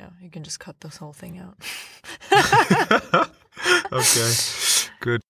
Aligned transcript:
Yeah, 0.00 0.08
you 0.22 0.30
can 0.30 0.42
just 0.44 0.58
cut 0.58 0.80
this 0.80 0.96
whole 0.96 1.12
thing 1.12 1.38
out. 1.38 1.58
okay, 3.92 4.32
good. 4.98 5.20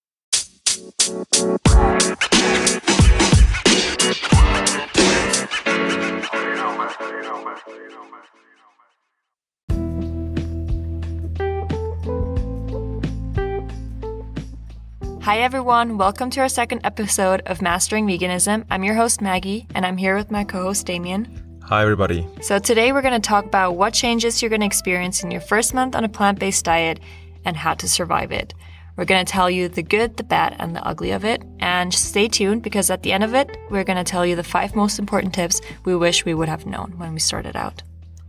Hi, 15.21 15.39
everyone. 15.39 15.97
Welcome 15.97 16.29
to 16.29 16.39
our 16.39 16.47
second 16.47 16.79
episode 16.85 17.41
of 17.45 17.61
Mastering 17.61 18.07
Veganism. 18.07 18.65
I'm 18.71 18.85
your 18.85 18.95
host, 18.95 19.19
Maggie, 19.19 19.67
and 19.75 19.85
I'm 19.85 19.97
here 19.97 20.15
with 20.15 20.31
my 20.31 20.45
co 20.45 20.63
host, 20.63 20.85
Damien. 20.85 21.40
Hi, 21.71 21.83
everybody. 21.83 22.27
So, 22.41 22.59
today 22.59 22.91
we're 22.91 23.01
going 23.01 23.13
to 23.13 23.25
talk 23.25 23.45
about 23.45 23.77
what 23.77 23.93
changes 23.93 24.41
you're 24.41 24.49
going 24.49 24.59
to 24.59 24.65
experience 24.65 25.23
in 25.23 25.31
your 25.31 25.39
first 25.39 25.73
month 25.73 25.95
on 25.95 26.03
a 26.03 26.09
plant 26.09 26.37
based 26.37 26.65
diet 26.65 26.99
and 27.45 27.55
how 27.55 27.75
to 27.75 27.87
survive 27.87 28.33
it. 28.33 28.53
We're 28.97 29.05
going 29.05 29.25
to 29.25 29.31
tell 29.31 29.49
you 29.49 29.69
the 29.69 29.81
good, 29.81 30.17
the 30.17 30.23
bad, 30.23 30.53
and 30.59 30.75
the 30.75 30.85
ugly 30.85 31.11
of 31.11 31.23
it. 31.23 31.41
And 31.61 31.93
stay 31.93 32.27
tuned 32.27 32.61
because 32.61 32.89
at 32.89 33.03
the 33.03 33.13
end 33.13 33.23
of 33.23 33.33
it, 33.33 33.55
we're 33.69 33.85
going 33.85 33.95
to 33.95 34.03
tell 34.03 34.25
you 34.25 34.35
the 34.35 34.43
five 34.43 34.75
most 34.75 34.99
important 34.99 35.33
tips 35.33 35.61
we 35.85 35.95
wish 35.95 36.25
we 36.25 36.33
would 36.33 36.49
have 36.49 36.65
known 36.65 36.91
when 36.97 37.13
we 37.13 37.21
started 37.21 37.55
out. 37.55 37.81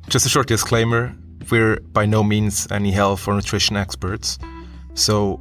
Just 0.08 0.24
a 0.24 0.28
short 0.28 0.46
disclaimer 0.46 1.12
we're 1.50 1.80
by 1.80 2.06
no 2.06 2.22
means 2.22 2.70
any 2.70 2.92
health 2.92 3.26
or 3.26 3.34
nutrition 3.34 3.76
experts. 3.76 4.38
So, 4.94 5.40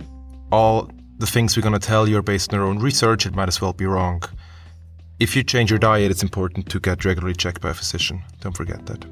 all 0.51 0.89
the 1.19 1.27
things 1.27 1.55
we're 1.55 1.61
going 1.61 1.79
to 1.79 1.87
tell 1.87 2.09
you 2.09 2.17
are 2.17 2.23
based 2.23 2.51
on 2.51 2.61
our 2.61 2.65
own 2.65 2.79
research. 2.79 3.27
It 3.27 3.35
might 3.35 3.47
as 3.47 3.61
well 3.61 3.73
be 3.73 3.85
wrong. 3.85 4.23
If 5.21 5.35
you 5.35 5.43
change 5.43 5.69
your 5.69 5.77
diet, 5.77 6.09
it's 6.09 6.23
important 6.23 6.67
to 6.71 6.79
get 6.79 7.05
regularly 7.05 7.35
checked 7.35 7.61
by 7.61 7.69
a 7.69 7.75
physician. 7.75 8.23
Don't 8.39 8.57
forget 8.57 8.87
that. 8.87 9.05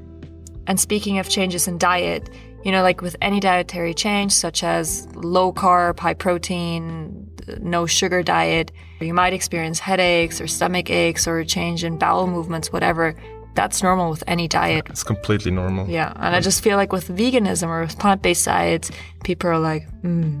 And 0.66 0.80
speaking 0.80 1.20
of 1.20 1.28
changes 1.28 1.68
in 1.68 1.78
diet, 1.78 2.28
you 2.64 2.72
know, 2.72 2.82
like 2.82 3.00
with 3.00 3.14
any 3.22 3.38
dietary 3.38 3.94
change, 3.94 4.32
such 4.32 4.64
as 4.64 5.06
low 5.14 5.52
carb, 5.52 6.00
high 6.00 6.14
protein, 6.14 7.30
no 7.60 7.86
sugar 7.86 8.24
diet, 8.24 8.72
you 9.00 9.14
might 9.14 9.32
experience 9.32 9.78
headaches 9.78 10.40
or 10.40 10.48
stomach 10.48 10.90
aches 10.90 11.28
or 11.28 11.38
a 11.38 11.46
change 11.46 11.84
in 11.84 11.96
bowel 11.96 12.26
movements, 12.26 12.72
whatever. 12.72 13.14
That's 13.54 13.80
normal 13.80 14.10
with 14.10 14.24
any 14.26 14.48
diet. 14.48 14.88
It's 14.90 15.04
completely 15.04 15.52
normal. 15.52 15.88
Yeah. 15.88 16.12
And 16.16 16.34
I 16.34 16.40
just 16.40 16.60
feel 16.60 16.76
like 16.76 16.92
with 16.92 17.06
veganism 17.06 17.68
or 17.68 17.82
with 17.82 17.96
plant 18.00 18.20
based 18.20 18.46
diets, 18.46 18.90
people 19.22 19.48
are 19.48 19.60
like, 19.60 19.88
hmm, 20.00 20.40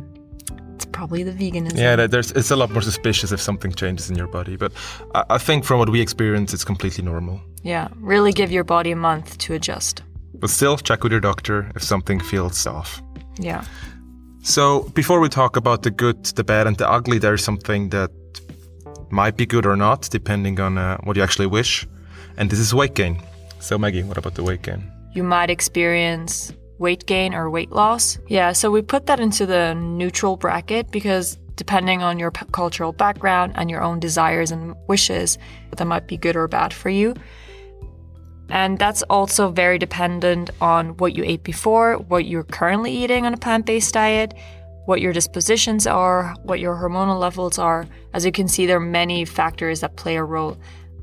it's 0.80 0.90
probably 0.92 1.22
the 1.22 1.32
veganism. 1.32 1.76
Yeah, 1.76 2.06
there's 2.06 2.32
it's 2.32 2.50
a 2.50 2.56
lot 2.56 2.70
more 2.70 2.80
suspicious 2.80 3.32
if 3.32 3.40
something 3.40 3.72
changes 3.72 4.08
in 4.08 4.16
your 4.16 4.28
body, 4.28 4.56
but 4.56 4.72
I, 5.14 5.24
I 5.30 5.38
think 5.38 5.64
from 5.64 5.78
what 5.78 5.90
we 5.90 6.00
experience, 6.00 6.54
it's 6.54 6.64
completely 6.64 7.04
normal. 7.04 7.40
Yeah, 7.62 7.88
really 7.96 8.32
give 8.32 8.50
your 8.50 8.64
body 8.64 8.90
a 8.92 8.96
month 8.96 9.36
to 9.38 9.52
adjust. 9.52 10.02
But 10.34 10.48
still, 10.48 10.78
check 10.78 11.02
with 11.02 11.12
your 11.12 11.20
doctor 11.20 11.70
if 11.74 11.82
something 11.82 12.18
feels 12.18 12.66
off. 12.66 13.02
Yeah. 13.38 13.62
So 14.42 14.88
before 14.94 15.20
we 15.20 15.28
talk 15.28 15.56
about 15.56 15.82
the 15.82 15.90
good, 15.90 16.24
the 16.24 16.44
bad, 16.44 16.66
and 16.66 16.76
the 16.78 16.88
ugly, 16.90 17.18
there's 17.18 17.44
something 17.44 17.90
that 17.90 18.10
might 19.10 19.36
be 19.36 19.44
good 19.44 19.66
or 19.66 19.76
not, 19.76 20.08
depending 20.10 20.60
on 20.60 20.78
uh, 20.78 20.96
what 21.04 21.14
you 21.16 21.22
actually 21.22 21.46
wish, 21.46 21.86
and 22.38 22.48
this 22.48 22.58
is 22.58 22.72
weight 22.72 22.94
gain. 22.94 23.20
So 23.58 23.76
Maggie, 23.76 24.02
what 24.02 24.16
about 24.16 24.34
the 24.34 24.42
weight 24.42 24.62
gain? 24.62 24.90
You 25.12 25.24
might 25.24 25.50
experience 25.50 26.54
weight 26.80 27.06
gain 27.06 27.34
or 27.34 27.48
weight 27.48 27.70
loss. 27.70 28.18
Yeah, 28.26 28.52
so 28.52 28.70
we 28.70 28.82
put 28.82 29.06
that 29.06 29.20
into 29.20 29.46
the 29.46 29.74
neutral 29.74 30.36
bracket 30.36 30.90
because 30.90 31.36
depending 31.54 32.02
on 32.02 32.18
your 32.18 32.30
cultural 32.30 32.90
background 32.90 33.52
and 33.54 33.70
your 33.70 33.82
own 33.82 34.00
desires 34.00 34.50
and 34.50 34.74
wishes, 34.88 35.38
that 35.76 35.84
might 35.84 36.08
be 36.08 36.16
good 36.16 36.34
or 36.34 36.48
bad 36.48 36.72
for 36.72 36.88
you. 36.88 37.14
And 38.48 38.78
that's 38.78 39.02
also 39.02 39.50
very 39.50 39.78
dependent 39.78 40.50
on 40.60 40.96
what 40.96 41.14
you 41.14 41.22
ate 41.22 41.44
before, 41.44 41.98
what 41.98 42.24
you're 42.24 42.44
currently 42.44 42.92
eating 42.92 43.26
on 43.26 43.34
a 43.34 43.36
plant 43.36 43.66
based 43.66 43.94
diet, 43.94 44.34
what 44.86 45.02
your 45.02 45.12
dispositions 45.12 45.86
are, 45.86 46.34
what 46.42 46.60
your 46.60 46.74
hormonal 46.74 47.20
levels 47.20 47.58
are. 47.58 47.86
As 48.14 48.24
you 48.24 48.32
can 48.32 48.48
see, 48.48 48.66
there 48.66 48.78
are 48.78 48.80
many 48.80 49.24
factors 49.24 49.80
that 49.80 49.96
play 49.96 50.16
a 50.16 50.24
role. 50.24 50.58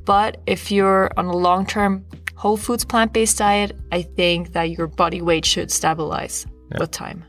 But 0.06 0.42
if 0.48 0.72
you're 0.72 1.12
on 1.18 1.26
a 1.26 1.38
long 1.38 1.66
term 1.68 2.04
whole 2.38 2.56
foods 2.56 2.86
plant 2.86 3.12
based 3.12 3.40
diet, 3.40 3.76
I 3.92 4.04
think 4.04 4.54
that 4.54 4.70
your 4.70 4.88
body 4.88 5.22
weight 5.22 5.46
should 5.46 5.72
stabilize 5.72 6.46
yeah. 6.72 6.78
with 6.80 6.92
time. 6.92 7.26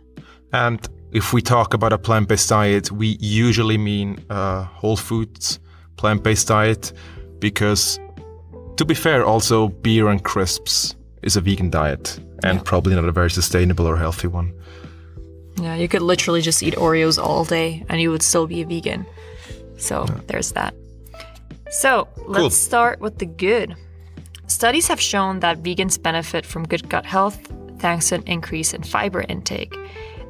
And 0.52 0.86
if 1.12 1.32
we 1.32 1.42
talk 1.42 1.74
about 1.74 1.92
a 1.92 1.98
plant 1.98 2.28
based 2.28 2.50
diet, 2.50 2.92
we 2.92 3.16
usually 3.18 3.78
mean 3.78 4.24
a 4.30 4.62
whole 4.62 4.96
foods 4.96 5.58
plant 5.96 6.22
based 6.22 6.48
diet 6.48 6.92
because, 7.38 7.98
to 8.76 8.84
be 8.84 8.94
fair, 8.94 9.24
also 9.24 9.68
beer 9.68 10.08
and 10.08 10.22
crisps 10.22 10.94
is 11.22 11.36
a 11.36 11.40
vegan 11.40 11.70
diet 11.70 12.20
and 12.44 12.58
yeah. 12.58 12.62
probably 12.64 12.94
not 12.94 13.04
a 13.04 13.12
very 13.12 13.30
sustainable 13.30 13.86
or 13.86 13.96
healthy 13.96 14.28
one. 14.28 14.52
Yeah, 15.60 15.74
you 15.74 15.88
could 15.88 16.02
literally 16.02 16.42
just 16.42 16.62
eat 16.62 16.74
Oreos 16.74 17.20
all 17.20 17.44
day 17.44 17.84
and 17.88 18.00
you 18.00 18.10
would 18.10 18.22
still 18.22 18.46
be 18.46 18.60
a 18.60 18.66
vegan. 18.66 19.06
So 19.78 20.04
yeah. 20.06 20.20
there's 20.26 20.52
that. 20.52 20.74
So 21.70 22.08
let's 22.26 22.40
cool. 22.40 22.50
start 22.50 23.00
with 23.00 23.18
the 23.18 23.26
good. 23.26 23.74
Studies 24.58 24.88
have 24.88 25.00
shown 25.00 25.38
that 25.38 25.62
vegans 25.62 26.02
benefit 26.02 26.44
from 26.44 26.66
good 26.66 26.88
gut 26.88 27.06
health 27.06 27.38
thanks 27.78 28.08
to 28.08 28.16
an 28.16 28.24
increase 28.26 28.74
in 28.74 28.82
fiber 28.82 29.20
intake. 29.28 29.72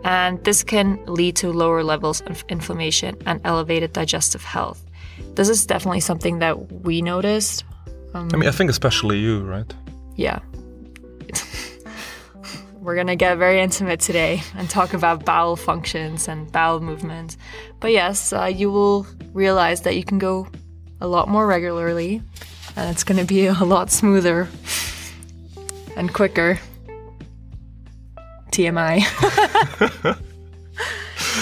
And 0.04 0.44
this 0.44 0.62
can 0.62 1.02
lead 1.06 1.34
to 1.36 1.50
lower 1.50 1.82
levels 1.82 2.20
of 2.26 2.44
inflammation 2.50 3.16
and 3.24 3.40
elevated 3.44 3.94
digestive 3.94 4.44
health. 4.44 4.84
This 5.34 5.48
is 5.48 5.64
definitely 5.64 6.00
something 6.00 6.40
that 6.40 6.70
we 6.70 7.00
noticed. 7.00 7.64
Um, 8.12 8.28
I 8.34 8.36
mean, 8.36 8.50
I 8.50 8.52
think 8.52 8.68
especially 8.68 9.18
you, 9.18 9.44
right? 9.44 9.74
Yeah. 10.16 10.40
We're 12.82 12.96
going 12.96 13.06
to 13.06 13.16
get 13.16 13.38
very 13.38 13.62
intimate 13.62 14.00
today 14.00 14.42
and 14.58 14.68
talk 14.68 14.92
about 14.92 15.24
bowel 15.24 15.56
functions 15.56 16.28
and 16.28 16.52
bowel 16.52 16.80
movements. 16.80 17.38
But 17.80 17.92
yes, 17.92 18.34
uh, 18.34 18.44
you 18.44 18.70
will 18.70 19.06
realize 19.32 19.80
that 19.84 19.96
you 19.96 20.04
can 20.04 20.18
go 20.18 20.48
a 21.00 21.08
lot 21.08 21.28
more 21.28 21.46
regularly 21.46 22.20
and 22.78 22.88
it's 22.90 23.02
going 23.02 23.18
to 23.18 23.24
be 23.24 23.46
a 23.46 23.64
lot 23.64 23.90
smoother 23.90 24.48
and 25.96 26.14
quicker. 26.14 26.58
TMI. 28.52 29.02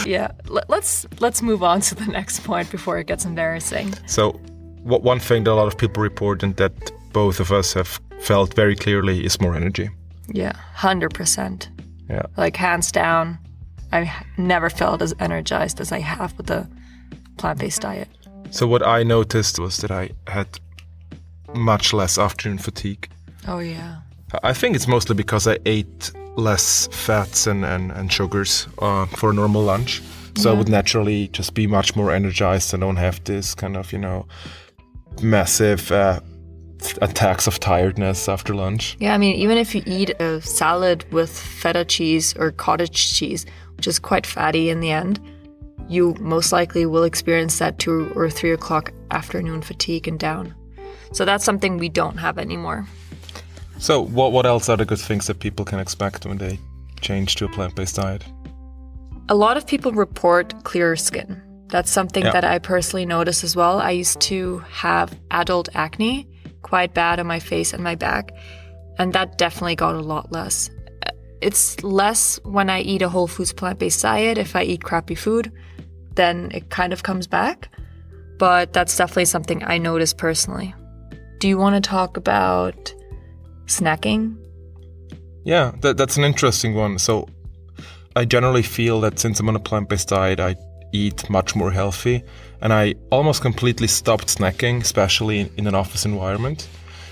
yeah, 0.07 0.33
let's 0.69 1.07
let's 1.21 1.43
move 1.43 1.63
on 1.63 1.81
to 1.83 1.95
the 1.95 2.07
next 2.07 2.43
point 2.45 2.71
before 2.71 2.99
it 2.99 3.07
gets 3.07 3.25
embarrassing. 3.25 3.95
So, 4.07 4.33
what 4.83 5.03
one 5.03 5.21
thing 5.21 5.45
that 5.45 5.53
a 5.53 5.55
lot 5.55 5.69
of 5.69 5.77
people 5.77 6.03
report 6.03 6.43
and 6.43 6.57
that 6.57 6.73
both 7.13 7.39
of 7.39 7.53
us 7.53 7.75
have 7.75 8.01
felt 8.21 8.55
very 8.55 8.75
clearly 8.75 9.25
is 9.25 9.41
more 9.41 9.55
energy. 9.55 9.91
Yeah, 10.33 10.53
hundred 10.75 11.15
percent. 11.15 11.69
Yeah, 12.09 12.23
like 12.37 12.57
hands 12.57 12.91
down, 12.91 13.39
I 13.93 14.11
never 14.39 14.71
felt 14.71 15.03
as 15.03 15.15
energized 15.21 15.81
as 15.81 15.93
I 15.93 16.01
have 16.01 16.37
with 16.39 16.47
the 16.47 16.67
plant-based 17.37 17.83
diet. 17.83 18.09
So 18.51 18.67
what 18.67 18.87
I 18.87 19.03
noticed 19.03 19.59
was 19.59 19.77
that 19.79 19.91
I 19.91 20.11
had 20.27 20.59
much 21.57 21.93
less 21.93 22.19
afternoon 22.19 22.59
fatigue. 22.59 23.09
Oh, 23.49 23.59
yeah. 23.59 23.97
I 24.43 24.53
think 24.53 24.77
it's 24.77 24.89
mostly 24.89 25.15
because 25.15 25.47
I 25.47 25.59
ate 25.67 26.13
less 26.37 26.89
fats 26.93 27.47
and, 27.47 27.65
and, 27.65 27.91
and 27.93 28.13
sugars 28.13 28.69
uh, 28.79 29.07
for 29.07 29.31
a 29.31 29.33
normal 29.33 29.63
lunch. 29.63 30.03
So 30.37 30.51
yeah. 30.51 30.55
I 30.55 30.59
would 30.59 30.69
naturally 30.69 31.29
just 31.29 31.55
be 31.55 31.67
much 31.67 31.97
more 31.97 32.13
energized 32.13 32.75
and 32.75 32.83
don't 32.83 32.97
have 32.97 33.23
this 33.25 33.55
kind 33.55 33.77
of, 33.77 33.93
you 33.93 33.99
know, 33.99 34.27
massive 35.23 35.91
uh, 35.91 36.21
attacks 37.01 37.47
of 37.47 37.59
tiredness 37.59 38.29
after 38.29 38.55
lunch. 38.55 38.97
Yeah, 39.01 39.15
I 39.15 39.19
mean, 39.19 39.37
even 39.37 39.57
if 39.57 39.75
you 39.75 39.83
eat 39.87 40.11
a 40.21 40.43
salad 40.43 41.11
with 41.11 41.31
feta 41.31 41.85
cheese 41.85 42.37
or 42.37 42.51
cottage 42.51 43.15
cheese, 43.15 43.47
which 43.77 43.87
is 43.87 43.99
quite 43.99 44.27
fatty 44.27 44.69
in 44.69 44.81
the 44.81 44.91
end, 44.91 45.21
you 45.89 46.15
most 46.21 46.53
likely 46.53 46.85
will 46.85 47.05
experience 47.05 47.59
that 47.59 47.79
two 47.79 48.13
or 48.15 48.29
three 48.29 48.53
o'clock 48.53 48.93
afternoon 49.11 49.63
fatigue 49.63 50.09
and 50.09 50.19
down. 50.19 50.55
So 51.13 51.25
that's 51.25 51.45
something 51.45 51.79
we 51.79 51.89
don't 51.89 52.17
have 52.17 52.39
anymore. 52.39 52.87
So, 53.79 54.01
what, 54.01 54.33
what 54.33 54.47
else 54.47 54.69
are 54.69 54.77
the 54.77 54.85
good 54.85 54.99
things 54.99 55.27
that 55.27 55.39
people 55.39 55.65
can 55.65 55.79
expect 55.79 56.25
when 56.25 56.39
they 56.39 56.59
change 57.01 57.37
to 57.37 57.45
a 57.45 57.49
plant 57.49 57.75
based 57.75 57.97
diet? 57.97 58.25
A 59.29 59.35
lot 59.35 59.57
of 59.57 59.67
people 59.67 59.93
report 59.93 60.65
clearer 60.65 60.97
skin. 60.97 61.43
That's 61.69 61.91
something 61.91 62.25
yeah. 62.25 62.33
that 62.33 62.45
I 62.45 62.59
personally 62.59 63.07
notice 63.07 63.43
as 63.43 63.57
well. 63.57 63.81
I 63.81 63.91
used 63.91 64.21
to 64.23 64.59
have 64.71 65.19
adult 65.31 65.69
acne, 65.75 66.29
quite 66.63 66.95
bad 66.95 67.19
on 67.19 67.27
my 67.27 67.41
face 67.41 67.73
and 67.73 67.83
my 67.83 67.97
back, 67.97 68.31
and 68.99 69.13
that 69.13 69.37
definitely 69.37 69.75
got 69.75 69.95
a 69.95 70.01
lot 70.01 70.33
less. 70.33 70.71
It's 71.41 71.83
less 71.83 72.41
when 72.45 72.71
I 72.71 72.81
eat 72.81 73.03
a 73.03 73.09
whole 73.09 73.27
foods 73.27 73.53
plant 73.53 73.79
based 73.79 74.03
diet. 74.03 74.39
If 74.39 74.57
I 74.57 74.63
eat 74.63 74.85
crappy 74.85 75.17
food, 75.17 75.53
then 76.15 76.51
it 76.55 76.71
kind 76.71 76.93
of 76.93 77.03
comes 77.03 77.27
back. 77.27 77.69
But 78.39 78.73
that's 78.73 78.97
definitely 78.97 79.27
something 79.27 79.63
I 79.65 79.79
notice 79.79 80.15
personally. 80.15 80.75
Do 81.39 81.49
you 81.49 81.59
want 81.59 81.83
to 81.83 81.87
talk 81.87 82.17
about 82.17 82.95
snacking? 83.67 84.37
Yeah, 85.45 85.73
that, 85.81 85.97
that's 85.97 86.17
an 86.17 86.25
interesting 86.25 86.75
one. 86.75 86.99
So, 86.99 87.29
I 88.17 88.25
generally 88.25 88.63
feel 88.63 89.01
that 89.03 89.19
since 89.19 89.39
I'm 89.41 89.49
on 89.49 89.57
a 89.57 89.61
plant 89.61 89.89
based 89.89 90.09
diet, 90.09 90.41
I 90.41 90.57
eat 90.93 91.29
much 91.29 91.55
more 91.55 91.71
healthy. 91.71 92.23
And 92.63 92.73
I 92.73 92.95
almost 93.11 93.43
completely 93.43 93.87
stopped 93.87 94.29
snacking, 94.29 94.81
especially 94.81 95.41
in, 95.41 95.51
in 95.59 95.67
an 95.67 95.75
office 95.75 96.07
environment, 96.07 96.69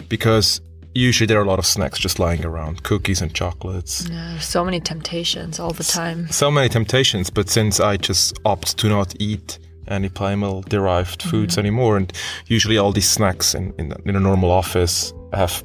because 0.09 0.61
usually 0.95 1.27
there 1.27 1.39
are 1.39 1.45
a 1.45 1.47
lot 1.47 1.59
of 1.59 1.67
snacks 1.67 1.99
just 1.99 2.19
lying 2.19 2.45
around, 2.45 2.83
cookies 2.83 3.21
and 3.21 3.35
chocolates. 3.35 4.09
Yeah, 4.09 4.39
so 4.39 4.65
many 4.65 4.81
temptations 4.81 5.61
all 5.61 5.73
the 5.73 5.85
time. 5.85 6.29
So 6.29 6.51
many 6.51 6.69
temptations, 6.69 7.29
but 7.31 7.51
since 7.51 7.81
I 7.81 7.97
just 7.99 8.39
opt 8.45 8.79
to 8.79 8.89
not 8.89 9.15
eat 9.21 9.59
any 9.89 10.09
primal 10.09 10.63
derived 10.63 11.23
foods 11.23 11.59
anymore, 11.59 11.97
and 11.97 12.13
usually 12.47 12.79
all 12.79 12.93
these 12.93 13.09
snacks 13.09 13.55
in, 13.55 13.75
in, 13.79 13.93
in 14.05 14.17
a 14.17 14.21
normal 14.21 14.51
office 14.51 15.13
have 15.33 15.65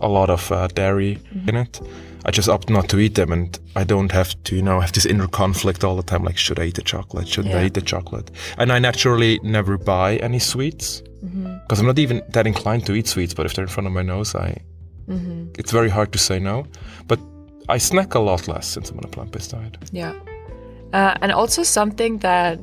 a 0.00 0.08
lot 0.08 0.30
of 0.30 0.52
uh, 0.52 0.68
dairy 0.68 1.18
in 1.46 1.56
it. 1.56 1.80
I 2.24 2.32
just 2.32 2.48
opt 2.48 2.68
not 2.68 2.88
to 2.88 2.98
eat 2.98 3.14
them, 3.14 3.30
and 3.32 3.56
I 3.76 3.84
don't 3.84 4.10
have 4.10 4.34
to, 4.44 4.56
you 4.56 4.62
know, 4.62 4.80
have 4.80 4.92
this 4.92 5.06
inner 5.06 5.28
conflict 5.28 5.84
all 5.84 5.94
the 5.94 6.02
time. 6.02 6.24
Like, 6.24 6.36
should 6.36 6.58
I 6.58 6.64
eat 6.64 6.74
the 6.74 6.82
chocolate? 6.82 7.28
Shouldn't 7.28 7.54
I 7.54 7.66
eat 7.66 7.74
the 7.74 7.80
chocolate? 7.80 8.32
And 8.58 8.72
I 8.72 8.80
naturally 8.80 9.38
never 9.44 9.78
buy 9.78 10.16
any 10.16 10.40
sweets 10.40 11.02
because 11.62 11.78
I'm 11.78 11.86
not 11.86 11.98
even 12.00 12.22
that 12.30 12.46
inclined 12.46 12.84
to 12.86 12.94
eat 12.94 13.06
sweets. 13.06 13.32
But 13.32 13.46
if 13.46 13.54
they're 13.54 13.64
in 13.64 13.70
front 13.70 13.86
of 13.86 13.92
my 13.92 14.02
nose, 14.02 14.34
I, 14.34 14.60
it's 15.56 15.70
very 15.70 15.88
hard 15.88 16.12
to 16.12 16.18
say 16.18 16.40
no. 16.40 16.66
But 17.06 17.20
I 17.68 17.78
snack 17.78 18.14
a 18.14 18.18
lot 18.18 18.48
less 18.48 18.66
since 18.66 18.90
I'm 18.90 18.98
on 18.98 19.04
a 19.04 19.08
plant-based 19.08 19.52
diet. 19.52 19.78
Yeah. 19.92 20.12
Uh, 20.92 21.14
and 21.20 21.30
also, 21.30 21.62
something 21.62 22.18
that 22.18 22.58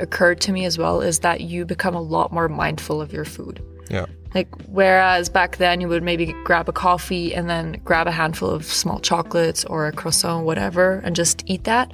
occurred 0.00 0.40
to 0.42 0.52
me 0.52 0.64
as 0.64 0.78
well 0.78 1.00
is 1.00 1.20
that 1.20 1.40
you 1.42 1.64
become 1.64 1.94
a 1.94 2.00
lot 2.00 2.32
more 2.32 2.48
mindful 2.48 3.00
of 3.00 3.12
your 3.12 3.24
food. 3.24 3.62
Yeah. 3.90 4.06
Like, 4.34 4.48
whereas 4.66 5.28
back 5.28 5.58
then 5.58 5.80
you 5.80 5.88
would 5.88 6.02
maybe 6.02 6.34
grab 6.44 6.68
a 6.68 6.72
coffee 6.72 7.34
and 7.34 7.48
then 7.48 7.80
grab 7.84 8.06
a 8.06 8.10
handful 8.10 8.50
of 8.50 8.64
small 8.64 8.98
chocolates 8.98 9.64
or 9.66 9.86
a 9.86 9.92
croissant, 9.92 10.44
whatever, 10.44 11.00
and 11.04 11.14
just 11.14 11.42
eat 11.46 11.64
that, 11.64 11.92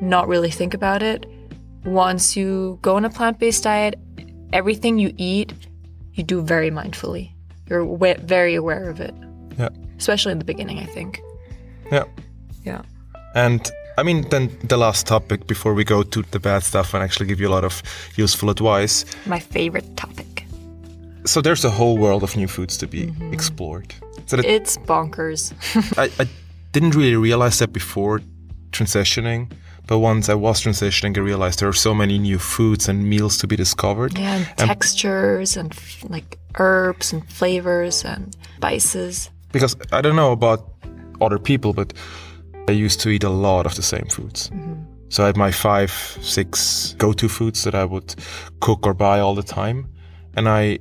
not 0.00 0.26
really 0.28 0.50
think 0.50 0.72
about 0.72 1.02
it. 1.02 1.26
Once 1.84 2.36
you 2.36 2.78
go 2.80 2.96
on 2.96 3.04
a 3.04 3.10
plant 3.10 3.38
based 3.38 3.64
diet, 3.64 3.98
everything 4.52 4.98
you 4.98 5.12
eat, 5.18 5.52
you 6.14 6.22
do 6.22 6.40
very 6.42 6.70
mindfully. 6.70 7.32
You're 7.68 7.84
very 8.20 8.54
aware 8.54 8.88
of 8.88 9.00
it, 9.00 9.14
Yeah. 9.58 9.68
especially 9.98 10.32
in 10.32 10.38
the 10.38 10.44
beginning, 10.44 10.78
I 10.78 10.84
think. 10.86 11.20
Yeah. 11.90 12.04
Yeah. 12.64 12.82
And 13.34 13.70
I 13.98 14.02
mean, 14.02 14.28
then 14.30 14.50
the 14.64 14.76
last 14.76 15.06
topic 15.06 15.46
before 15.46 15.74
we 15.74 15.84
go 15.84 16.02
to 16.02 16.22
the 16.30 16.38
bad 16.38 16.62
stuff 16.62 16.94
and 16.94 17.02
actually 17.02 17.26
give 17.26 17.40
you 17.40 17.48
a 17.48 17.54
lot 17.54 17.64
of 17.64 17.82
useful 18.16 18.50
advice. 18.50 19.04
My 19.26 19.38
favorite 19.38 19.96
topic. 19.96 20.46
So 21.24 21.40
there's 21.40 21.64
a 21.64 21.70
whole 21.70 21.98
world 21.98 22.22
of 22.22 22.36
new 22.36 22.48
foods 22.48 22.76
to 22.78 22.86
be 22.86 23.06
mm-hmm. 23.06 23.32
explored. 23.32 23.94
So 24.26 24.38
It's 24.38 24.76
bonkers. 24.78 25.52
I, 25.98 26.10
I 26.22 26.26
didn't 26.72 26.94
really 26.94 27.16
realize 27.16 27.58
that 27.58 27.72
before 27.72 28.20
transitioning, 28.70 29.52
but 29.86 29.98
once 29.98 30.28
I 30.28 30.34
was 30.34 30.62
transitioning, 30.62 31.16
I 31.16 31.20
realized 31.20 31.60
there 31.60 31.68
are 31.68 31.74
so 31.74 31.94
many 31.94 32.18
new 32.18 32.38
foods 32.38 32.88
and 32.88 33.08
meals 33.08 33.36
to 33.38 33.46
be 33.46 33.56
discovered. 33.56 34.18
Yeah, 34.18 34.36
and 34.36 34.46
And- 34.58 34.68
textures 34.68 35.56
and 35.56 35.72
f- 35.72 36.04
like 36.08 36.38
herbs 36.58 37.12
and 37.12 37.28
flavors 37.28 38.04
and 38.04 38.34
spices. 38.56 39.30
Because 39.52 39.76
I 39.92 40.00
don't 40.00 40.16
know 40.16 40.32
about 40.32 40.66
other 41.20 41.38
people, 41.38 41.72
but 41.74 41.92
I 42.68 42.72
used 42.72 43.00
to 43.00 43.08
eat 43.08 43.24
a 43.24 43.30
lot 43.30 43.66
of 43.66 43.74
the 43.74 43.82
same 43.82 44.06
foods. 44.06 44.50
So 45.08 45.24
I 45.24 45.26
had 45.26 45.36
my 45.36 45.50
five, 45.50 45.90
six 46.22 46.94
go 46.98 47.12
to 47.12 47.28
foods 47.28 47.64
that 47.64 47.74
I 47.74 47.84
would 47.84 48.14
cook 48.60 48.86
or 48.86 48.94
buy 48.94 49.20
all 49.20 49.34
the 49.34 49.42
time. 49.42 49.86
And 50.36 50.48
I 50.48 50.78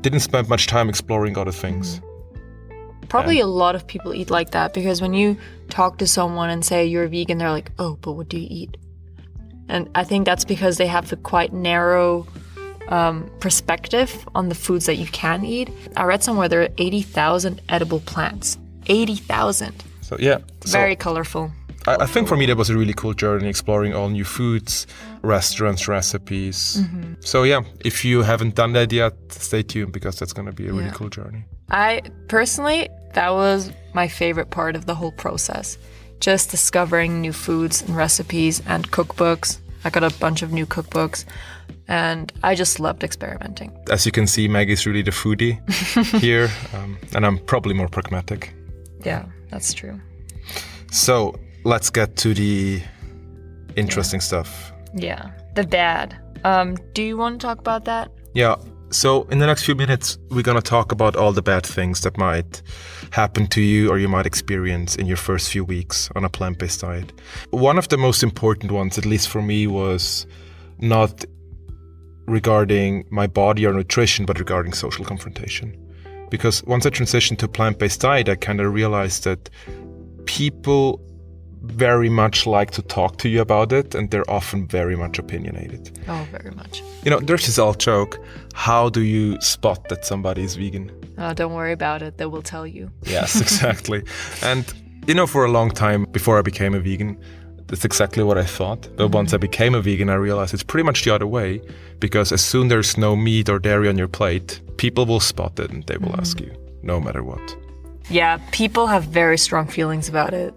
didn't 0.00 0.20
spend 0.20 0.48
much 0.48 0.66
time 0.66 0.88
exploring 0.88 1.38
other 1.38 1.52
things. 1.52 2.00
Probably 3.08 3.40
a 3.40 3.46
lot 3.46 3.74
of 3.74 3.86
people 3.86 4.14
eat 4.14 4.30
like 4.30 4.50
that 4.52 4.72
because 4.72 5.00
when 5.00 5.14
you 5.14 5.36
talk 5.68 5.98
to 5.98 6.06
someone 6.06 6.50
and 6.50 6.64
say 6.64 6.86
you're 6.86 7.08
vegan, 7.08 7.38
they're 7.38 7.50
like, 7.50 7.72
"Oh, 7.78 7.98
but 8.00 8.12
what 8.12 8.28
do 8.28 8.38
you 8.38 8.46
eat?" 8.50 8.76
And 9.68 9.88
I 9.94 10.04
think 10.04 10.26
that's 10.26 10.44
because 10.44 10.76
they 10.76 10.86
have 10.86 11.12
a 11.12 11.16
quite 11.16 11.52
narrow 11.52 12.26
um, 12.88 13.30
perspective 13.40 14.28
on 14.34 14.48
the 14.48 14.54
foods 14.54 14.86
that 14.86 14.96
you 14.96 15.06
can 15.06 15.44
eat. 15.44 15.70
I 15.96 16.04
read 16.04 16.22
somewhere 16.22 16.48
there 16.48 16.62
are 16.62 16.68
eighty 16.78 17.02
thousand 17.02 17.60
edible 17.68 18.00
plants. 18.00 18.58
Eighty 18.86 19.16
thousand. 19.16 19.84
So 20.10 20.16
yeah. 20.18 20.38
So 20.64 20.72
Very 20.78 20.96
colorful. 20.96 21.52
I, 21.86 21.96
I 22.00 22.06
think 22.06 22.26
for 22.28 22.36
me 22.36 22.46
that 22.46 22.56
was 22.56 22.68
a 22.68 22.76
really 22.76 22.92
cool 22.94 23.14
journey 23.14 23.48
exploring 23.48 23.94
all 23.94 24.08
new 24.08 24.24
foods, 24.24 24.86
restaurants, 25.22 25.86
recipes. 25.88 26.82
So 27.20 27.44
yeah, 27.44 27.60
if 27.84 28.04
you 28.04 28.22
haven't 28.22 28.54
done 28.56 28.72
that 28.72 28.92
yet, 28.92 29.14
stay 29.30 29.62
tuned 29.62 29.92
because 29.92 30.18
that's 30.18 30.32
gonna 30.32 30.52
be 30.52 30.66
a 30.66 30.72
really 30.72 30.86
Yeah. 30.86 30.92
cool 30.98 31.08
journey. 31.10 31.44
I 31.70 32.02
personally, 32.26 32.88
that 33.14 33.30
was 33.32 33.70
my 33.94 34.08
favorite 34.08 34.50
part 34.50 34.74
of 34.76 34.84
the 34.86 34.94
whole 34.96 35.12
process. 35.12 35.78
Just 36.18 36.50
discovering 36.50 37.20
new 37.20 37.32
foods 37.32 37.82
and 37.82 37.96
recipes 37.96 38.60
and 38.66 38.90
cookbooks. 38.90 39.58
I 39.84 39.90
got 39.90 40.02
a 40.02 40.10
bunch 40.18 40.42
of 40.42 40.50
new 40.52 40.66
cookbooks 40.66 41.24
and 41.88 42.32
I 42.42 42.56
just 42.56 42.80
loved 42.80 43.04
experimenting. 43.04 43.70
As 43.90 44.04
you 44.06 44.12
can 44.12 44.26
see, 44.26 44.48
Maggie's 44.48 44.86
really 44.86 45.02
the 45.02 45.12
foodie 45.12 45.56
here, 46.20 46.50
um, 46.74 46.98
and 47.14 47.24
I'm 47.24 47.38
probably 47.38 47.74
more 47.74 47.88
pragmatic. 47.88 48.52
Yeah, 49.04 49.24
that's 49.50 49.72
true. 49.72 50.00
So 50.90 51.38
let's 51.64 51.90
get 51.90 52.16
to 52.16 52.34
the 52.34 52.82
interesting 53.76 54.20
stuff. 54.20 54.72
Yeah. 54.94 55.30
The 55.54 55.64
bad. 55.64 56.16
Um, 56.44 56.76
do 56.94 57.02
you 57.02 57.16
want 57.16 57.40
to 57.40 57.46
talk 57.46 57.58
about 57.58 57.84
that? 57.84 58.10
Yeah. 58.34 58.56
So 58.90 59.22
in 59.24 59.38
the 59.38 59.46
next 59.46 59.64
few 59.64 59.76
minutes, 59.76 60.18
we're 60.30 60.42
gonna 60.42 60.60
talk 60.60 60.90
about 60.90 61.14
all 61.14 61.32
the 61.32 61.42
bad 61.42 61.64
things 61.64 62.00
that 62.00 62.18
might 62.18 62.62
happen 63.10 63.46
to 63.48 63.60
you 63.60 63.88
or 63.88 63.98
you 63.98 64.08
might 64.08 64.26
experience 64.26 64.96
in 64.96 65.06
your 65.06 65.16
first 65.16 65.48
few 65.50 65.64
weeks 65.64 66.10
on 66.16 66.24
a 66.24 66.28
plant-based 66.28 66.80
diet. 66.80 67.12
One 67.50 67.78
of 67.78 67.88
the 67.88 67.96
most 67.96 68.22
important 68.24 68.72
ones, 68.72 68.98
at 68.98 69.06
least 69.06 69.28
for 69.28 69.42
me, 69.42 69.68
was 69.68 70.26
not 70.78 71.24
regarding 72.26 73.04
my 73.10 73.26
body 73.26 73.64
or 73.64 73.72
nutrition, 73.72 74.26
but 74.26 74.38
regarding 74.38 74.72
social 74.72 75.04
confrontation. 75.04 75.76
Because 76.30 76.62
once 76.64 76.86
I 76.86 76.90
transitioned 76.90 77.38
to 77.38 77.48
plant-based 77.48 78.00
diet, 78.00 78.28
I 78.28 78.36
kind 78.36 78.60
of 78.60 78.72
realized 78.72 79.24
that 79.24 79.50
people 80.26 81.00
very 81.62 82.08
much 82.08 82.46
like 82.46 82.70
to 82.70 82.82
talk 82.82 83.18
to 83.18 83.28
you 83.28 83.40
about 83.40 83.72
it, 83.72 83.94
and 83.94 84.10
they're 84.10 84.28
often 84.30 84.66
very 84.66 84.96
much 84.96 85.18
opinionated. 85.18 85.98
Oh, 86.08 86.26
very 86.30 86.50
much. 86.52 86.82
You 87.04 87.10
know, 87.10 87.20
there's 87.20 87.46
this 87.46 87.58
old 87.58 87.78
joke. 87.78 88.18
How 88.54 88.88
do 88.88 89.02
you 89.02 89.40
spot 89.40 89.88
that 89.88 90.04
somebody 90.06 90.42
is 90.42 90.54
vegan? 90.56 90.90
Oh, 91.18 91.34
don't 91.34 91.52
worry 91.52 91.72
about 91.72 92.02
it. 92.02 92.16
They 92.16 92.26
will 92.26 92.42
tell 92.42 92.66
you. 92.66 92.90
Yes, 93.02 93.40
exactly. 93.46 94.02
and, 94.42 94.72
you 95.06 95.14
know, 95.14 95.26
for 95.26 95.44
a 95.44 95.50
long 95.50 95.70
time 95.70 96.04
before 96.12 96.38
I 96.38 96.42
became 96.42 96.74
a 96.74 96.80
vegan, 96.80 97.18
that's 97.70 97.84
exactly 97.84 98.24
what 98.24 98.36
I 98.36 98.44
thought. 98.44 98.82
But 98.96 99.04
mm-hmm. 99.04 99.14
once 99.14 99.32
I 99.32 99.36
became 99.36 99.76
a 99.76 99.80
vegan, 99.80 100.10
I 100.10 100.14
realized 100.14 100.52
it's 100.52 100.64
pretty 100.64 100.84
much 100.84 101.04
the 101.04 101.14
other 101.14 101.26
way 101.26 101.62
because 102.00 102.32
as 102.32 102.44
soon 102.44 102.66
there's 102.66 102.98
no 102.98 103.14
meat 103.14 103.48
or 103.48 103.60
dairy 103.60 103.88
on 103.88 103.96
your 103.96 104.08
plate, 104.08 104.60
people 104.76 105.06
will 105.06 105.20
spot 105.20 105.58
it 105.60 105.70
and 105.70 105.84
they 105.84 105.96
will 105.96 106.14
ask 106.18 106.38
mm-hmm. 106.38 106.52
you, 106.52 106.78
no 106.82 107.00
matter 107.00 107.22
what. 107.22 107.56
Yeah, 108.10 108.38
people 108.50 108.88
have 108.88 109.04
very 109.04 109.38
strong 109.38 109.68
feelings 109.68 110.08
about 110.08 110.34
it. 110.34 110.52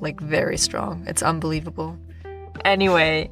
Like, 0.00 0.18
very 0.20 0.56
strong. 0.56 1.04
It's 1.06 1.22
unbelievable. 1.22 1.98
Anyway, 2.64 3.30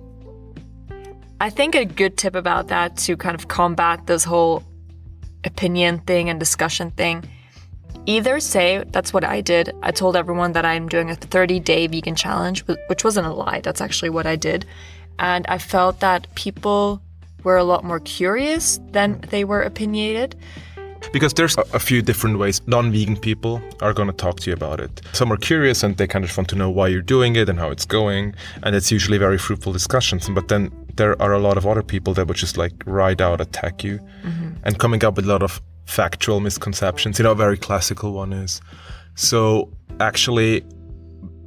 I 1.41 1.49
think 1.49 1.75
a 1.75 1.87
good 1.87 2.19
tip 2.19 2.35
about 2.35 2.69
that 2.69 2.97
to 2.99 3.17
kind 3.17 3.35
of 3.35 3.49
combat 3.49 4.07
this 4.07 4.25
whole 4.25 4.63
opinion 5.45 5.99
thing 6.01 6.29
and 6.29 6.39
discussion 6.39 6.91
thing 6.91 7.25
either 8.07 8.41
say 8.41 8.85
that's 8.89 9.13
what 9.13 9.25
I 9.25 9.41
did. 9.41 9.75
I 9.83 9.91
told 9.91 10.17
everyone 10.17 10.53
that 10.53 10.65
I'm 10.65 10.89
doing 10.89 11.11
a 11.11 11.17
30 11.17 11.61
day 11.61 11.87
vegan 11.87 12.15
challenge, 12.15 12.65
which 12.89 13.05
wasn't 13.05 13.27
a 13.27 13.33
lie. 13.33 13.61
That's 13.61 13.81
actually 13.81 14.11
what 14.11 14.27
I 14.27 14.37
did. 14.37 14.67
And 15.19 15.47
I 15.49 15.59
felt 15.59 16.01
that 16.01 16.33
people 16.35 17.01
were 17.45 17.57
a 17.57 17.65
lot 17.65 17.85
more 17.85 18.01
curious 18.01 18.81
than 18.91 19.21
they 19.31 19.45
were 19.45 19.63
opinionated. 19.63 20.37
Because 21.13 21.35
there's 21.35 21.57
a, 21.59 21.79
few 21.79 22.01
different 22.01 22.39
ways 22.39 22.67
non-vegan 22.67 23.19
people 23.19 23.61
are 23.83 23.93
going 23.93 24.09
to 24.09 24.15
talk 24.15 24.41
to 24.41 24.51
you 24.51 24.55
about 24.55 24.81
it. 24.81 25.03
Some 25.13 25.31
are 25.31 25.37
curious 25.37 25.83
and 25.83 25.97
they 25.99 26.07
kind 26.07 26.25
of 26.25 26.35
want 26.35 26.49
to 26.49 26.57
know 26.57 26.71
why 26.71 26.89
you're 26.89 27.03
doing 27.03 27.37
it 27.37 27.51
and 27.51 27.59
how 27.59 27.71
it's 27.71 27.85
going, 27.85 28.35
and 28.63 28.75
it's 28.75 28.91
usually 28.91 29.19
very 29.19 29.37
fruitful 29.37 29.73
discussions. 29.73 30.31
But 30.31 30.49
then 30.49 30.73
there 30.97 31.21
are 31.21 31.33
a 31.33 31.39
lot 31.39 31.57
of 31.57 31.67
other 31.67 31.83
people 31.83 32.15
that 32.15 32.27
would 32.27 32.37
just 32.37 32.57
like 32.57 32.73
ride 32.87 33.21
out 33.21 33.41
attack 33.41 33.85
you. 33.85 33.99
Mm-hmm. 34.23 34.51
And 34.65 34.79
coming 34.79 35.05
up 35.05 35.17
with 35.17 35.25
a 35.25 35.29
lot 35.29 35.43
of 35.43 35.61
factual 35.87 36.41
misconceptions. 36.41 37.19
You 37.19 37.25
know, 37.25 37.33
a 37.33 37.35
very 37.35 37.59
classical 37.59 38.13
one 38.13 38.33
is. 38.33 38.61
So 39.15 39.71
actually 40.01 40.65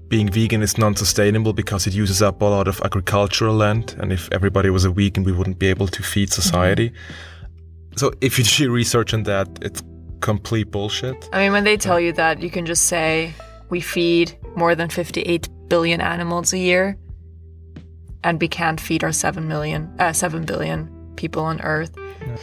being 0.08 0.30
vegan 0.30 0.62
is 0.62 0.78
non-sustainable 0.78 1.52
because 1.54 1.86
it 1.86 1.94
uses 1.94 2.22
up 2.22 2.42
a 2.42 2.46
lot 2.46 2.68
of 2.68 2.82
agricultural 2.82 3.56
land. 3.56 3.96
And 4.00 4.14
if 4.14 4.30
everybody 4.32 4.70
was 4.70 4.86
a 4.86 4.92
vegan 4.92 5.24
we 5.24 5.32
wouldn't 5.32 5.60
be 5.60 5.68
able 5.68 5.88
to 5.88 6.04
feed 6.04 6.32
society. 6.32 6.90
Mm-hmm. 6.90 7.98
So 7.98 8.12
if 8.22 8.38
you 8.38 8.46
do 8.46 8.72
research 8.82 9.14
on 9.14 9.24
that 9.24 9.48
it's 9.62 9.84
complete 10.22 10.72
bullshit. 10.72 11.30
I 11.34 11.44
mean, 11.44 11.52
when 11.52 11.64
they 11.64 11.78
tell 11.78 12.00
you 12.00 12.14
that, 12.14 12.42
you 12.42 12.50
can 12.50 12.66
just 12.66 12.86
say, 12.86 13.34
we 13.70 13.82
feed 13.82 14.38
more 14.56 14.76
than 14.76 14.90
58 14.90 15.48
billion 15.68 16.02
animals 16.02 16.54
a 16.54 16.58
year, 16.58 16.98
and 18.24 18.42
we 18.42 18.48
can't 18.48 18.80
feed 18.80 19.04
our 19.04 19.12
7 19.12 19.48
million, 19.48 19.94
uh, 20.00 20.14
7 20.14 20.46
billion 20.46 20.90
people 21.16 21.44
on 21.44 21.60
Earth. 21.62 21.92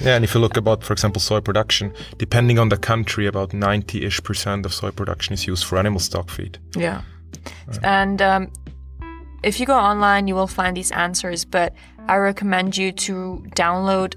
yeah 0.00 0.16
and 0.16 0.24
if 0.24 0.34
you 0.34 0.40
look 0.40 0.56
about 0.56 0.82
for 0.82 0.92
example 0.92 1.20
soy 1.20 1.40
production 1.40 1.92
depending 2.18 2.58
on 2.58 2.68
the 2.70 2.76
country 2.76 3.26
about 3.26 3.50
90ish 3.50 4.22
percent 4.24 4.66
of 4.66 4.72
soy 4.74 4.90
production 4.90 5.32
is 5.34 5.46
used 5.46 5.64
for 5.64 5.78
animal 5.78 6.00
stock 6.00 6.28
feed 6.30 6.58
Yeah. 6.76 7.02
And 7.82 8.20
um, 8.22 8.50
if 9.42 9.60
you 9.60 9.66
go 9.66 9.76
online, 9.76 10.28
you 10.28 10.34
will 10.34 10.46
find 10.46 10.76
these 10.76 10.90
answers, 10.92 11.44
but 11.44 11.74
I 12.08 12.16
recommend 12.16 12.76
you 12.76 12.92
to 12.92 13.44
download 13.54 14.14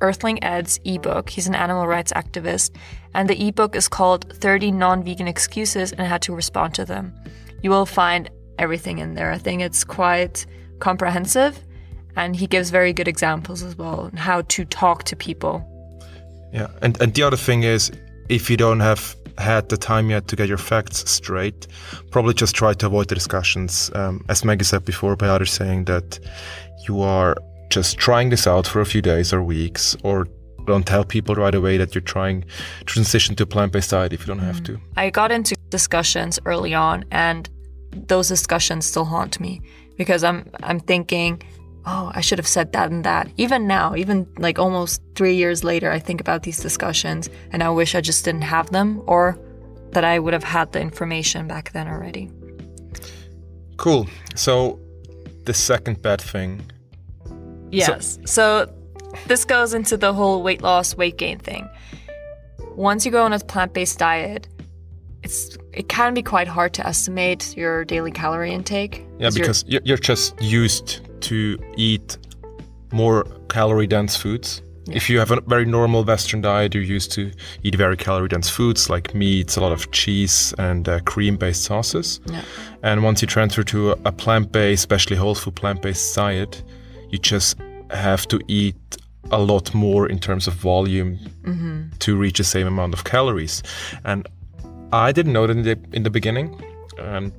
Earthling 0.00 0.42
Ed's 0.44 0.78
ebook. 0.84 1.28
He's 1.30 1.48
an 1.48 1.54
animal 1.54 1.86
rights 1.86 2.12
activist, 2.12 2.70
and 3.14 3.28
the 3.28 3.48
ebook 3.48 3.74
is 3.74 3.88
called 3.88 4.32
30 4.32 4.70
Non 4.70 5.02
Vegan 5.02 5.26
Excuses 5.26 5.92
and 5.92 6.06
how 6.06 6.18
to 6.18 6.34
respond 6.34 6.74
to 6.74 6.84
them. 6.84 7.12
You 7.62 7.70
will 7.70 7.86
find 7.86 8.30
everything 8.58 8.98
in 8.98 9.14
there. 9.14 9.32
I 9.32 9.38
think 9.38 9.62
it's 9.62 9.84
quite 9.84 10.46
comprehensive, 10.80 11.60
and 12.16 12.34
he 12.34 12.46
gives 12.46 12.70
very 12.70 12.92
good 12.92 13.08
examples 13.08 13.62
as 13.62 13.76
well 13.78 14.00
on 14.00 14.16
how 14.16 14.42
to 14.42 14.64
talk 14.64 15.04
to 15.04 15.16
people. 15.16 15.66
Yeah, 16.52 16.68
and, 16.82 17.00
and 17.00 17.14
the 17.14 17.22
other 17.22 17.36
thing 17.36 17.62
is, 17.62 17.92
if 18.28 18.50
you 18.50 18.56
don't 18.56 18.80
have 18.80 19.16
had 19.38 19.68
the 19.68 19.76
time 19.76 20.10
yet 20.10 20.28
to 20.28 20.36
get 20.36 20.48
your 20.48 20.58
facts 20.58 21.08
straight, 21.10 21.66
probably 22.10 22.34
just 22.34 22.54
try 22.54 22.74
to 22.74 22.86
avoid 22.86 23.08
the 23.08 23.14
discussions. 23.14 23.90
Um, 23.94 24.24
as 24.28 24.44
Maggie 24.44 24.64
said 24.64 24.84
before, 24.84 25.16
by 25.16 25.28
others 25.28 25.52
saying 25.52 25.84
that 25.84 26.18
you 26.86 27.00
are 27.00 27.36
just 27.70 27.98
trying 27.98 28.30
this 28.30 28.46
out 28.46 28.66
for 28.66 28.80
a 28.80 28.86
few 28.86 29.00
days 29.00 29.32
or 29.32 29.42
weeks, 29.42 29.96
or 30.02 30.26
don't 30.66 30.86
tell 30.86 31.04
people 31.04 31.34
right 31.34 31.54
away 31.54 31.76
that 31.78 31.94
you're 31.94 32.02
trying 32.02 32.42
to 32.42 32.84
transition 32.84 33.34
to 33.36 33.46
plant-based 33.46 33.90
diet 33.90 34.12
if 34.12 34.20
you 34.20 34.26
don't 34.26 34.40
have 34.40 34.62
to. 34.64 34.78
I 34.96 35.10
got 35.10 35.32
into 35.32 35.56
discussions 35.70 36.38
early 36.44 36.74
on, 36.74 37.04
and 37.10 37.48
those 37.92 38.28
discussions 38.28 38.86
still 38.86 39.04
haunt 39.04 39.40
me 39.40 39.62
because 40.00 40.24
I'm 40.24 40.48
I'm 40.62 40.80
thinking, 40.80 41.42
oh, 41.84 42.10
I 42.14 42.22
should 42.22 42.38
have 42.38 42.48
said 42.48 42.72
that 42.72 42.90
and 42.90 43.04
that. 43.04 43.28
Even 43.36 43.66
now, 43.66 43.94
even 43.94 44.26
like 44.38 44.58
almost 44.58 45.02
three 45.14 45.34
years 45.34 45.62
later, 45.62 45.90
I 45.90 45.98
think 45.98 46.22
about 46.22 46.42
these 46.42 46.58
discussions, 46.58 47.28
and 47.52 47.62
I 47.62 47.68
wish 47.68 47.94
I 47.94 48.00
just 48.00 48.24
didn't 48.24 48.46
have 48.56 48.70
them, 48.70 49.02
or 49.06 49.38
that 49.92 50.04
I 50.04 50.18
would 50.18 50.32
have 50.32 50.48
had 50.56 50.72
the 50.72 50.80
information 50.80 51.46
back 51.46 51.72
then 51.72 51.86
already. 51.86 52.30
Cool. 53.76 54.08
So 54.34 54.80
the 55.44 55.52
second 55.52 56.00
bad 56.00 56.20
thing 56.20 56.62
Yes. 57.70 58.18
So, 58.24 58.66
this 59.26 59.44
goes 59.44 59.74
into 59.74 59.96
the 59.96 60.12
whole 60.12 60.42
weight 60.42 60.62
loss, 60.62 60.96
weight 60.96 61.18
gain 61.18 61.38
thing. 61.38 61.68
Once 62.74 63.04
you 63.04 63.12
go 63.12 63.22
on 63.22 63.32
a 63.32 63.38
plant-based 63.38 63.98
diet, 63.98 64.48
it's 65.22 65.56
it 65.72 65.88
can 65.88 66.14
be 66.14 66.22
quite 66.22 66.48
hard 66.48 66.74
to 66.74 66.86
estimate 66.86 67.56
your 67.56 67.84
daily 67.84 68.10
calorie 68.10 68.52
intake. 68.52 69.06
Yeah, 69.18 69.30
because 69.32 69.64
you're, 69.66 69.82
you're 69.84 69.98
just 69.98 70.40
used 70.42 71.00
to 71.22 71.58
eat 71.76 72.18
more 72.92 73.24
calorie 73.48 73.86
dense 73.86 74.16
foods. 74.16 74.62
If 74.90 75.08
you 75.08 75.20
have 75.20 75.30
a 75.30 75.40
very 75.42 75.64
normal 75.64 76.02
Western 76.02 76.40
diet, 76.40 76.74
you're 76.74 76.82
used 76.82 77.12
to 77.12 77.30
eat 77.62 77.76
very 77.76 77.96
calorie 77.96 78.28
dense 78.28 78.50
foods 78.50 78.90
like 78.90 79.14
meats, 79.14 79.56
a 79.56 79.60
lot 79.60 79.70
of 79.70 79.92
cheese, 79.92 80.52
and 80.58 80.88
uh, 80.88 80.98
cream 81.00 81.36
based 81.36 81.62
sauces. 81.62 82.20
Yeah. 82.26 82.42
And 82.82 83.04
once 83.04 83.22
you 83.22 83.28
transfer 83.28 83.62
to 83.64 83.92
a, 83.92 83.96
a 84.06 84.12
plant 84.12 84.50
based, 84.50 84.80
especially 84.80 85.16
whole 85.16 85.36
food 85.36 85.54
plant 85.54 85.82
based 85.82 86.16
diet, 86.16 86.64
you 87.10 87.18
just 87.18 87.56
have 87.90 88.26
to 88.28 88.40
eat 88.48 88.76
a 89.30 89.38
lot 89.38 89.72
more 89.74 90.08
in 90.08 90.18
terms 90.18 90.48
of 90.48 90.54
volume 90.54 91.18
to 92.00 92.16
reach 92.16 92.38
the 92.38 92.44
same 92.44 92.66
amount 92.66 92.94
of 92.94 93.04
calories. 93.04 93.62
And 94.04 94.26
I 94.92 95.12
didn't 95.12 95.32
know 95.32 95.46
that 95.46 95.56
in 95.56 95.62
the, 95.62 95.78
in 95.92 96.02
the 96.02 96.10
beginning. 96.10 96.62
And 96.98 97.32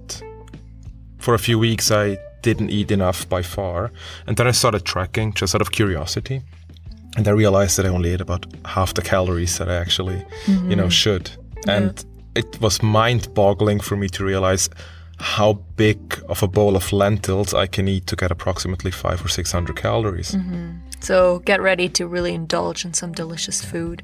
for 1.17 1.33
a 1.33 1.39
few 1.39 1.59
weeks, 1.59 1.91
I 1.91 2.17
didn't 2.41 2.69
eat 2.69 2.91
enough 2.91 3.27
by 3.29 3.41
far. 3.41 3.91
And 4.27 4.37
then 4.37 4.47
I 4.47 4.51
started 4.51 4.85
tracking 4.85 5.33
just 5.33 5.53
out 5.55 5.61
of 5.61 5.71
curiosity. 5.71 6.41
And 7.17 7.27
I 7.27 7.31
realized 7.31 7.77
that 7.77 7.85
I 7.85 7.89
only 7.89 8.13
ate 8.13 8.21
about 8.21 8.45
half 8.65 8.93
the 8.93 9.01
calories 9.01 9.57
that 9.57 9.69
I 9.69 9.75
actually, 9.75 10.25
you 10.47 10.75
know, 10.75 10.89
should. 10.89 11.29
And 11.67 12.03
it 12.35 12.59
was 12.61 12.81
mind 12.81 13.33
boggling 13.33 13.81
for 13.81 13.97
me 13.97 14.07
to 14.09 14.23
realize 14.23 14.69
how 15.19 15.53
big 15.75 15.99
of 16.29 16.41
a 16.41 16.47
bowl 16.47 16.75
of 16.75 16.91
lentils 16.91 17.53
I 17.53 17.67
can 17.67 17.87
eat 17.87 18.07
to 18.07 18.15
get 18.15 18.31
approximately 18.31 18.91
five 18.91 19.23
or 19.23 19.27
600 19.27 19.75
calories. 19.75 20.35
So 21.01 21.39
get 21.39 21.61
ready 21.61 21.89
to 21.89 22.07
really 22.07 22.33
indulge 22.33 22.85
in 22.85 22.93
some 22.93 23.11
delicious 23.11 23.63
food. 23.63 24.03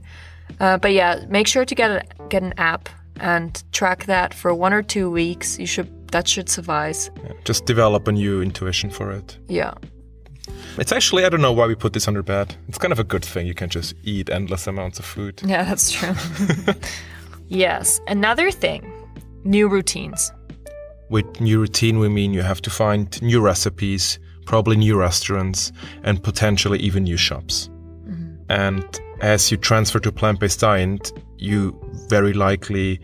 Uh, 0.59 0.77
but 0.77 0.91
yeah, 0.93 1.25
make 1.29 1.47
sure 1.47 1.65
to 1.65 1.75
get 1.75 1.89
a, 1.91 2.03
get 2.29 2.43
an 2.43 2.53
app 2.57 2.89
and 3.21 3.63
track 3.71 4.05
that 4.05 4.33
for 4.33 4.53
one 4.53 4.73
or 4.73 4.81
two 4.81 5.09
weeks. 5.09 5.59
You 5.59 5.67
should 5.67 5.91
that 6.11 6.27
should 6.27 6.49
suffice. 6.49 7.09
Just 7.43 7.65
develop 7.65 8.07
a 8.07 8.11
new 8.11 8.41
intuition 8.41 8.89
for 8.89 9.11
it. 9.11 9.37
Yeah. 9.47 9.73
It's 10.77 10.91
actually, 10.91 11.25
I 11.25 11.29
don't 11.29 11.41
know 11.41 11.51
why 11.51 11.67
we 11.67 11.75
put 11.75 11.93
this 11.93 12.07
under 12.07 12.23
bed. 12.23 12.55
It's 12.67 12.77
kind 12.77 12.91
of 12.91 12.99
a 12.99 13.03
good 13.03 13.25
thing. 13.25 13.47
You 13.47 13.53
can 13.53 13.69
just 13.69 13.93
eat 14.03 14.29
endless 14.29 14.67
amounts 14.67 14.99
of 14.99 15.05
food. 15.05 15.41
Yeah, 15.45 15.63
that's 15.63 15.91
true. 15.91 16.13
yes. 17.47 17.99
Another 18.07 18.51
thing, 18.51 18.91
new 19.43 19.67
routines. 19.67 20.31
With 21.09 21.41
new 21.41 21.59
routine, 21.59 21.99
we 21.99 22.09
mean 22.09 22.33
you 22.33 22.41
have 22.41 22.61
to 22.61 22.69
find 22.69 23.21
new 23.21 23.41
recipes, 23.41 24.19
probably 24.45 24.75
new 24.75 24.97
restaurants, 24.97 25.71
and 26.03 26.21
potentially 26.21 26.79
even 26.79 27.03
new 27.03 27.17
shops. 27.17 27.69
Mm-hmm. 28.05 28.35
And 28.49 28.99
as 29.21 29.51
you 29.51 29.57
transfer 29.57 29.99
to 29.99 30.11
plant 30.11 30.39
based 30.39 30.59
diet, 30.59 31.11
you 31.37 31.77
very 32.09 32.33
likely 32.33 32.99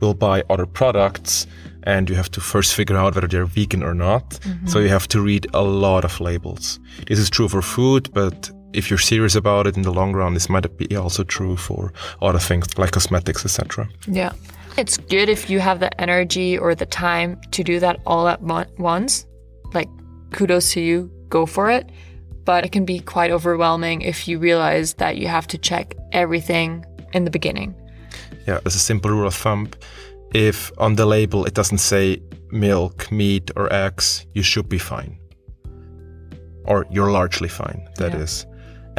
will 0.00 0.14
buy 0.14 0.42
other 0.50 0.66
products 0.66 1.46
and 1.84 2.10
you 2.10 2.16
have 2.16 2.30
to 2.32 2.40
first 2.40 2.74
figure 2.74 2.96
out 2.96 3.14
whether 3.14 3.28
they're 3.28 3.46
vegan 3.46 3.82
or 3.82 3.94
not. 3.94 4.30
Mm-hmm. 4.30 4.66
So 4.66 4.80
you 4.80 4.88
have 4.88 5.08
to 5.08 5.20
read 5.20 5.46
a 5.54 5.62
lot 5.62 6.04
of 6.04 6.20
labels. 6.20 6.80
This 7.06 7.18
is 7.18 7.30
true 7.30 7.48
for 7.48 7.62
food, 7.62 8.10
but 8.12 8.50
if 8.72 8.90
you're 8.90 8.98
serious 8.98 9.34
about 9.34 9.66
it 9.66 9.76
in 9.76 9.82
the 9.82 9.92
long 9.92 10.12
run, 10.12 10.34
this 10.34 10.48
might 10.48 10.76
be 10.76 10.94
also 10.96 11.22
true 11.22 11.56
for 11.56 11.92
other 12.20 12.38
things 12.38 12.76
like 12.76 12.90
cosmetics, 12.92 13.44
etc. 13.44 13.88
Yeah. 14.06 14.32
It's 14.76 14.98
good 14.98 15.30
if 15.30 15.48
you 15.48 15.60
have 15.60 15.80
the 15.80 15.98
energy 16.00 16.58
or 16.58 16.74
the 16.74 16.84
time 16.84 17.40
to 17.52 17.64
do 17.64 17.80
that 17.80 18.00
all 18.04 18.28
at 18.28 18.42
mo- 18.42 18.66
once. 18.78 19.24
Like, 19.72 19.88
kudos 20.32 20.72
to 20.72 20.80
you, 20.80 21.10
go 21.30 21.46
for 21.46 21.70
it. 21.70 21.88
But 22.44 22.64
it 22.64 22.72
can 22.72 22.84
be 22.84 23.00
quite 23.00 23.30
overwhelming 23.30 24.02
if 24.02 24.28
you 24.28 24.38
realize 24.38 24.94
that 24.94 25.16
you 25.16 25.28
have 25.28 25.46
to 25.48 25.58
check 25.58 25.94
everything 26.12 26.84
in 27.16 27.24
the 27.24 27.30
beginning. 27.30 27.74
Yeah, 28.46 28.58
there's 28.62 28.76
a 28.76 28.86
simple 28.90 29.10
rule 29.10 29.26
of 29.26 29.34
thumb. 29.34 29.68
If 30.34 30.70
on 30.78 30.96
the 30.96 31.06
label 31.06 31.44
it 31.46 31.54
doesn't 31.54 31.78
say 31.78 32.20
milk, 32.50 33.10
meat, 33.10 33.50
or 33.56 33.72
eggs, 33.72 34.26
you 34.34 34.42
should 34.42 34.68
be 34.68 34.78
fine. 34.78 35.18
Or 36.64 36.86
you're 36.90 37.10
largely 37.12 37.48
fine, 37.48 37.88
That 37.98 38.14
is, 38.14 38.44
Yeah. 38.48 38.52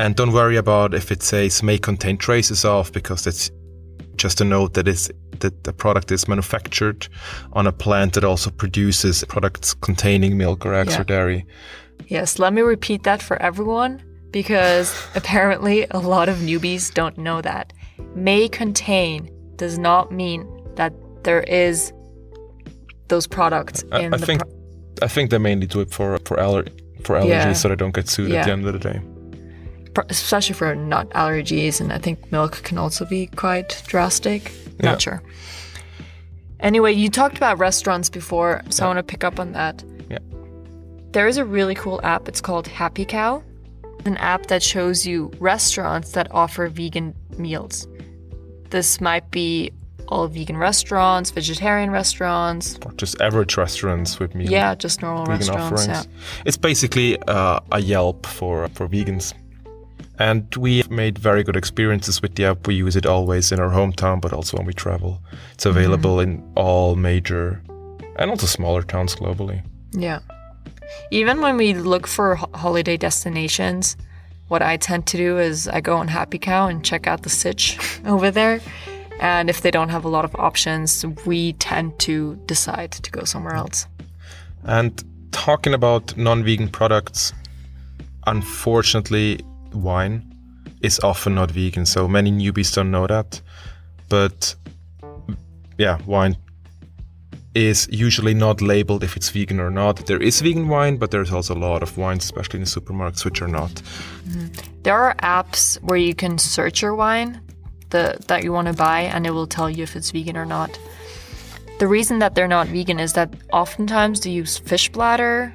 And 0.06 0.16
don't 0.16 0.32
worry 0.32 0.58
about 0.58 0.94
if 0.94 1.12
it 1.12 1.24
says 1.24 1.64
may 1.64 1.78
contain 1.80 2.18
traces 2.18 2.64
of, 2.66 2.92
because 2.94 3.24
that's 3.24 3.50
just 4.16 4.42
a 4.42 4.46
note 4.46 4.74
that 4.76 4.88
is 4.88 5.12
that 5.40 5.64
the 5.64 5.74
product 5.74 6.12
is 6.12 6.28
manufactured 6.28 7.08
on 7.54 7.68
a 7.68 7.72
plant 7.72 8.14
that 8.14 8.24
also 8.24 8.50
produces 8.52 9.24
products 9.28 9.74
containing 9.74 10.38
milk 10.38 10.66
or 10.66 10.74
eggs 10.74 10.94
Yeah. 10.94 11.02
or 11.02 11.04
dairy. 11.04 11.46
Yes, 12.08 12.40
let 12.40 12.54
me 12.54 12.62
repeat 12.62 13.04
that 13.04 13.22
for 13.22 13.42
everyone 13.42 14.02
because 14.32 14.94
apparently 15.16 15.86
a 15.92 16.00
lot 16.00 16.30
of 16.30 16.38
newbies 16.38 16.94
don't 16.94 17.18
know 17.18 17.42
that. 17.42 17.74
May 18.16 18.48
contain 18.50 19.30
does 19.56 19.78
not 19.78 20.12
mean 20.12 20.46
that 20.76 20.94
there 21.24 21.42
is 21.42 21.92
those 23.08 23.28
products 23.28 23.84
I, 23.92 24.02
in 24.02 24.14
I 24.14 24.18
the 24.18 24.26
think 24.26 24.42
pro- 24.42 24.52
I 25.02 25.08
think 25.08 25.30
they 25.32 25.38
mainly 25.38 25.68
do 25.68 25.80
it 25.82 25.92
for 25.92 26.18
for 26.26 26.40
aller- 26.40 26.68
for 27.04 27.16
allergies 27.16 27.28
Yeah. 27.30 27.54
so 27.54 27.70
they 27.70 27.76
don't 27.76 27.94
get 27.96 28.08
sued 28.10 28.32
at 28.32 28.46
the 28.46 28.52
end 28.52 28.66
of 28.68 28.74
the 28.74 28.80
day. 28.80 29.02
especially 30.10 30.54
for 30.54 30.76
nut 30.76 31.10
allergies 31.12 31.82
and 31.82 31.92
I 31.92 31.98
think 31.98 32.32
milk 32.32 32.62
can 32.64 32.78
also 32.78 33.04
be 33.06 33.28
quite 33.36 33.82
drastic. 33.88 34.52
Yeah. 34.80 34.92
Not 34.92 35.02
sure. 35.02 35.22
Anyway, 36.60 36.94
you 36.94 37.10
talked 37.10 37.38
about 37.38 37.58
restaurants 37.60 38.10
before, 38.10 38.62
so 38.70 38.84
I 38.84 38.88
want 38.88 38.98
to 39.00 39.04
pick 39.04 39.24
up 39.24 39.40
on 39.40 39.54
that. 39.54 39.84
Yeah. 40.10 40.20
There 41.14 41.28
is 41.28 41.38
a 41.38 41.46
really 41.46 41.76
cool 41.76 42.00
app. 42.04 42.28
It's 42.28 42.42
called 42.42 42.68
Happy 42.68 43.06
Cow. 43.06 43.44
An 44.08 44.18
app 44.18 44.48
that 44.48 44.64
shows 44.64 45.06
you 45.06 45.32
restaurants 45.40 46.12
that 46.14 46.28
offer 46.32 46.68
vegan 46.70 47.14
meals. 47.38 47.88
This 48.70 49.02
might 49.02 49.30
be 49.32 49.72
all 50.08 50.28
vegan 50.28 50.58
restaurants, 50.58 51.30
vegetarian 51.32 51.92
restaurants. 51.92 52.80
Or 52.86 52.94
just 52.94 53.20
average 53.22 53.58
restaurants 53.58 54.20
with 54.20 54.34
meal 54.34 54.50
Yeah, 54.50 54.76
just 54.76 55.02
normal 55.02 55.26
vegan 55.26 55.54
restaurants. 55.54 55.88
Yeah. 55.88 56.04
It's 56.46 56.58
basically 56.58 57.18
uh, 57.28 57.60
a 57.72 57.80
Yelp 57.82 58.26
for 58.26 58.68
for 58.70 58.88
vegans. 58.88 59.34
And 60.20 60.44
we 60.56 60.78
have 60.78 60.90
made 60.90 61.20
very 61.20 61.44
good 61.44 61.56
experiences 61.56 62.22
with 62.22 62.34
the 62.36 62.46
app. 62.46 62.66
We 62.68 62.74
use 62.76 62.96
it 62.96 63.06
always 63.06 63.52
in 63.52 63.60
our 63.60 63.70
hometown, 63.70 64.20
but 64.22 64.32
also 64.34 64.58
when 64.58 64.66
we 64.66 64.74
travel. 64.74 65.20
It's 65.54 65.66
Mm-hmm. 65.66 65.78
available 65.78 66.20
in 66.22 66.42
all 66.56 66.96
major 66.96 67.62
and 68.20 68.32
also 68.32 68.48
smaller 68.48 68.82
towns 68.84 69.16
globally. 69.16 69.62
Yeah. 69.92 70.20
Even 71.12 71.42
when 71.42 71.58
we 71.58 71.74
look 71.74 72.08
for 72.08 72.36
holiday 72.36 72.98
destinations, 72.98 73.98
what 74.48 74.62
I 74.62 74.78
tend 74.78 75.08
to 75.08 75.18
do 75.18 75.38
is 75.38 75.68
I 75.68 75.82
go 75.82 75.98
on 75.98 76.08
Happy 76.08 76.40
Cow 76.40 76.68
and 76.68 76.84
check 76.84 77.08
out 77.08 77.24
the 77.24 77.30
sitch 77.30 77.78
over 78.06 78.32
there. 78.32 78.62
And 79.20 79.50
if 79.50 79.62
they 79.62 79.72
don't 79.72 79.90
have 79.90 80.06
a 80.06 80.10
lot 80.10 80.26
of 80.26 80.36
options, 80.36 81.06
we 81.26 81.54
tend 81.54 81.98
to 82.00 82.36
decide 82.46 82.92
to 82.92 83.12
go 83.12 83.24
somewhere 83.24 83.56
else. 83.56 83.88
And 84.64 85.04
talking 85.32 85.74
about 85.74 86.16
non 86.18 86.44
vegan 86.44 86.70
products, 86.70 87.34
unfortunately, 88.28 89.42
wine 89.74 90.34
is 90.82 91.00
often 91.00 91.36
not 91.36 91.52
vegan. 91.52 91.86
So 91.86 92.08
many 92.08 92.32
newbies 92.32 92.74
don't 92.74 92.92
know 92.92 93.08
that. 93.08 93.42
But 94.10 94.56
yeah, 95.78 96.00
wine 96.06 96.38
is 97.58 97.88
usually 97.92 98.34
not 98.34 98.62
labeled 98.62 99.04
if 99.04 99.18
it's 99.18 99.30
vegan 99.30 99.60
or 99.60 99.70
not. 99.72 100.06
There 100.06 100.22
is 100.22 100.42
vegan 100.42 100.68
wine, 100.68 100.98
but 100.98 101.10
there's 101.12 101.32
also 101.32 101.54
a 101.56 101.62
lot 101.70 101.82
of 101.84 101.98
wines, 101.98 102.24
especially 102.26 102.60
in 102.60 102.64
the 102.66 102.70
supermarkets, 102.70 103.26
which 103.26 103.42
are 103.42 103.48
not. 103.48 103.82
There 104.84 104.96
are 104.96 105.16
apps 105.16 105.82
where 105.82 105.98
you 105.98 106.14
can 106.16 106.38
search 106.38 106.82
your 106.82 106.96
wine 106.96 107.42
the, 107.90 108.18
that 108.28 108.44
you 108.44 108.52
want 108.54 108.68
to 108.68 108.74
buy 108.74 109.02
and 109.02 109.26
it 109.26 109.32
will 109.32 109.48
tell 109.48 109.70
you 109.70 109.84
if 109.84 109.96
it's 109.96 110.12
vegan 110.12 110.38
or 110.38 110.46
not. 110.46 110.78
The 111.80 111.88
reason 111.88 112.20
that 112.20 112.36
they're 112.36 112.48
not 112.48 112.68
vegan 112.68 113.00
is 113.00 113.14
that 113.14 113.34
oftentimes 113.54 114.22
they 114.22 114.32
use 114.32 114.58
fish 114.58 114.90
bladder 114.90 115.54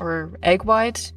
or 0.00 0.30
egg 0.42 0.64
white 0.64 1.12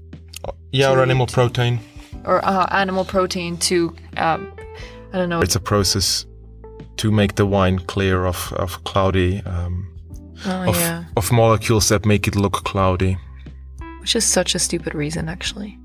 Yeah, 0.72 0.91
or 0.91 1.01
animal 1.01 1.27
protein. 1.27 1.79
or 2.25 2.44
uh, 2.46 2.67
animal 2.72 3.06
protein 3.06 3.58
to, 3.58 3.96
um, 4.17 4.51
I 5.13 5.17
don't 5.17 5.29
know, 5.29 5.41
It's 5.41 5.56
a 5.56 5.60
process 5.60 6.25
to 6.98 7.12
make 7.12 7.36
the 7.36 7.46
wine 7.46 7.79
clear 7.79 8.25
of, 8.25 8.51
of 8.53 8.84
cloudy, 8.84 9.41
um, 9.46 9.88
oh, 10.46 10.70
of, 10.70 10.75
yeah, 10.75 11.03
of 11.15 11.32
molecules 11.32 11.89
that 11.89 12.06
make 12.06 12.27
it 12.27 12.36
look 12.36 12.63
cloudy. 12.63 13.17
which 14.01 14.15
is 14.15 14.25
such 14.25 14.56
a 14.56 14.60
stupid 14.60 14.94
reason 14.96 15.29
actually. 15.29 15.77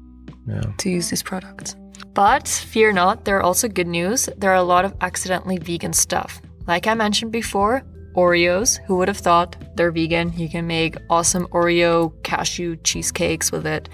Yeah. 0.46 0.62
to 0.78 0.90
use 0.90 1.08
these 1.10 1.22
products. 1.22 1.76
But 2.14 2.48
fear 2.48 2.92
not, 2.92 3.24
there 3.24 3.38
are 3.38 3.42
also 3.42 3.68
good 3.68 3.86
news. 3.86 4.28
There 4.36 4.50
are 4.50 4.56
a 4.56 4.62
lot 4.62 4.84
of 4.84 4.92
accidentally 5.00 5.58
vegan 5.58 5.92
stuff. 5.92 6.42
Like 6.66 6.88
I 6.88 6.94
mentioned 6.94 7.30
before, 7.30 7.82
Oreos. 8.14 8.78
Who 8.86 8.96
would 8.96 9.08
have 9.08 9.18
thought 9.18 9.56
they're 9.76 9.92
vegan? 9.92 10.32
You 10.36 10.48
can 10.48 10.66
make 10.66 10.96
awesome 11.08 11.46
Oreo 11.48 12.12
cashew 12.24 12.76
cheesecakes 12.82 13.52
with 13.52 13.66
it. 13.66 13.88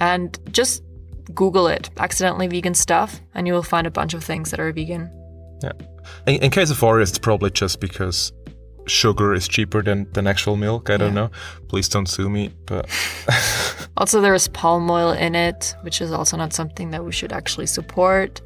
And 0.00 0.38
just 0.52 0.82
Google 1.32 1.68
it, 1.68 1.90
accidentally 1.96 2.48
vegan 2.48 2.74
stuff, 2.74 3.20
and 3.34 3.46
you 3.46 3.52
will 3.52 3.62
find 3.62 3.86
a 3.86 3.90
bunch 3.90 4.14
of 4.14 4.22
things 4.22 4.50
that 4.50 4.60
are 4.60 4.72
vegan. 4.72 5.10
Yeah. 5.62 5.72
In, 6.26 6.42
in 6.42 6.50
case 6.50 6.70
of 6.70 6.78
Oreos, 6.78 7.08
it's 7.08 7.18
probably 7.18 7.50
just 7.50 7.80
because 7.80 8.32
sugar 8.86 9.32
is 9.34 9.48
cheaper 9.48 9.82
than, 9.82 10.10
than 10.12 10.26
actual 10.26 10.56
milk. 10.56 10.90
I 10.90 10.96
don't 10.96 11.14
Yeah. 11.14 11.22
know. 11.22 11.30
Please 11.68 11.88
don't 11.88 12.06
sue 12.08 12.28
me. 12.28 12.50
But 12.66 12.88
Also, 13.96 14.20
there 14.20 14.34
is 14.34 14.48
palm 14.48 14.90
oil 14.90 15.10
in 15.12 15.34
it, 15.34 15.74
which 15.82 16.00
is 16.00 16.12
also 16.12 16.36
not 16.36 16.52
something 16.52 16.90
that 16.90 17.04
we 17.04 17.12
should 17.12 17.32
actually 17.32 17.66
support. 17.66 18.40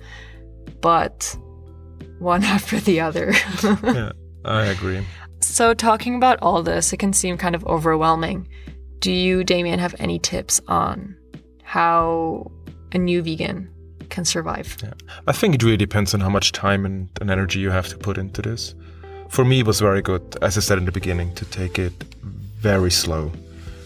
But 0.80 1.36
one 2.18 2.44
after 2.56 2.78
the 2.80 3.00
other. 3.00 3.32
yeah, 3.82 4.12
I 4.44 4.64
agree. 4.66 5.04
So, 5.40 5.72
talking 5.74 6.16
about 6.16 6.38
all 6.42 6.62
this, 6.62 6.92
it 6.92 6.98
can 6.98 7.12
seem 7.12 7.36
kind 7.38 7.54
of 7.54 7.64
overwhelming. 7.66 8.48
Do 8.98 9.12
you, 9.12 9.44
Damien, 9.44 9.78
have 9.78 9.94
any 9.98 10.18
tips 10.18 10.60
on 10.66 11.16
how 11.62 12.50
a 12.92 12.98
new 12.98 13.22
vegan 13.22 13.70
can 14.10 14.24
survive? 14.24 14.76
Yeah. 14.82 14.94
I 15.26 15.32
think 15.32 15.54
it 15.54 15.62
really 15.62 15.76
depends 15.76 16.12
on 16.14 16.20
how 16.20 16.28
much 16.28 16.50
time 16.52 16.84
and, 16.84 17.08
and 17.20 17.30
energy 17.30 17.60
you 17.60 17.70
have 17.70 17.88
to 17.88 17.96
put 17.96 18.18
into 18.18 18.42
this. 18.42 18.74
For 19.28 19.44
me, 19.44 19.60
it 19.60 19.66
was 19.66 19.80
very 19.80 20.02
good, 20.02 20.36
as 20.42 20.56
I 20.56 20.60
said 20.60 20.78
in 20.78 20.84
the 20.84 20.92
beginning, 20.92 21.34
to 21.34 21.44
take 21.44 21.78
it 21.78 21.92
very 22.60 22.90
slow. 22.90 23.30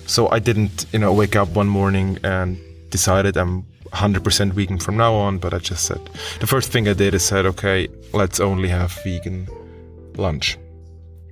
So 0.06 0.28
I 0.30 0.38
didn't, 0.38 0.86
you 0.92 0.98
know, 0.98 1.12
wake 1.12 1.36
up 1.36 1.48
one 1.50 1.68
morning 1.68 2.18
and 2.22 2.58
decided 2.90 3.36
I'm 3.36 3.64
100% 3.92 4.52
vegan 4.52 4.78
from 4.78 4.96
now 4.96 5.14
on, 5.14 5.38
but 5.38 5.52
I 5.52 5.58
just 5.58 5.84
said, 5.84 6.00
the 6.40 6.46
first 6.46 6.70
thing 6.72 6.88
I 6.88 6.94
did 6.94 7.14
is 7.14 7.24
said, 7.24 7.46
okay, 7.46 7.88
let's 8.12 8.40
only 8.40 8.68
have 8.68 8.92
vegan 9.04 9.46
lunch. 10.16 10.58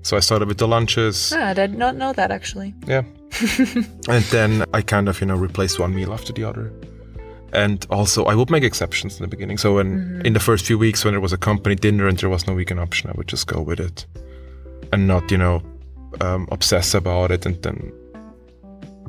So 0.03 0.17
I 0.17 0.21
started 0.21 0.49
with 0.49 0.59
the 0.59 0.69
lunches. 0.69 1.33
Ah, 1.35 1.49
I 1.49 1.55
did 1.55 1.77
not 1.77 1.97
know 1.97 2.13
that 2.13 2.31
actually. 2.31 2.75
Yeah. 2.87 3.03
and 4.09 4.25
then 4.31 4.65
I 4.73 4.83
kind 4.83 5.09
of, 5.09 5.21
you 5.21 5.27
know, 5.27 5.37
replaced 5.37 5.79
one 5.79 5.95
meal 5.95 6.13
after 6.13 6.33
the 6.33 6.45
other. 6.45 6.73
And 7.53 7.87
also, 7.91 8.25
I 8.25 8.35
would 8.35 8.51
make 8.51 8.63
exceptions 8.65 9.19
in 9.19 9.23
the 9.23 9.29
beginning. 9.29 9.59
So, 9.59 9.77
when 9.77 10.23
in 10.25 10.33
the 10.33 10.41
first 10.41 10.67
few 10.67 10.79
weeks, 10.79 11.05
when 11.05 11.15
there 11.15 11.21
was 11.21 11.33
a 11.33 11.39
company 11.39 11.75
dinner 11.75 12.07
and 12.07 12.19
there 12.19 12.29
was 12.29 12.47
no 12.47 12.55
vegan 12.55 12.79
option, 12.79 13.11
I 13.11 13.13
would 13.17 13.29
just 13.29 13.47
go 13.47 13.61
with 13.61 13.81
it 13.81 14.07
and 14.93 15.07
not, 15.07 15.31
you 15.31 15.39
know, 15.39 15.63
um, 16.21 16.49
obsess 16.51 16.95
about 16.95 17.31
it. 17.31 17.47
And 17.47 17.61
then 17.63 17.93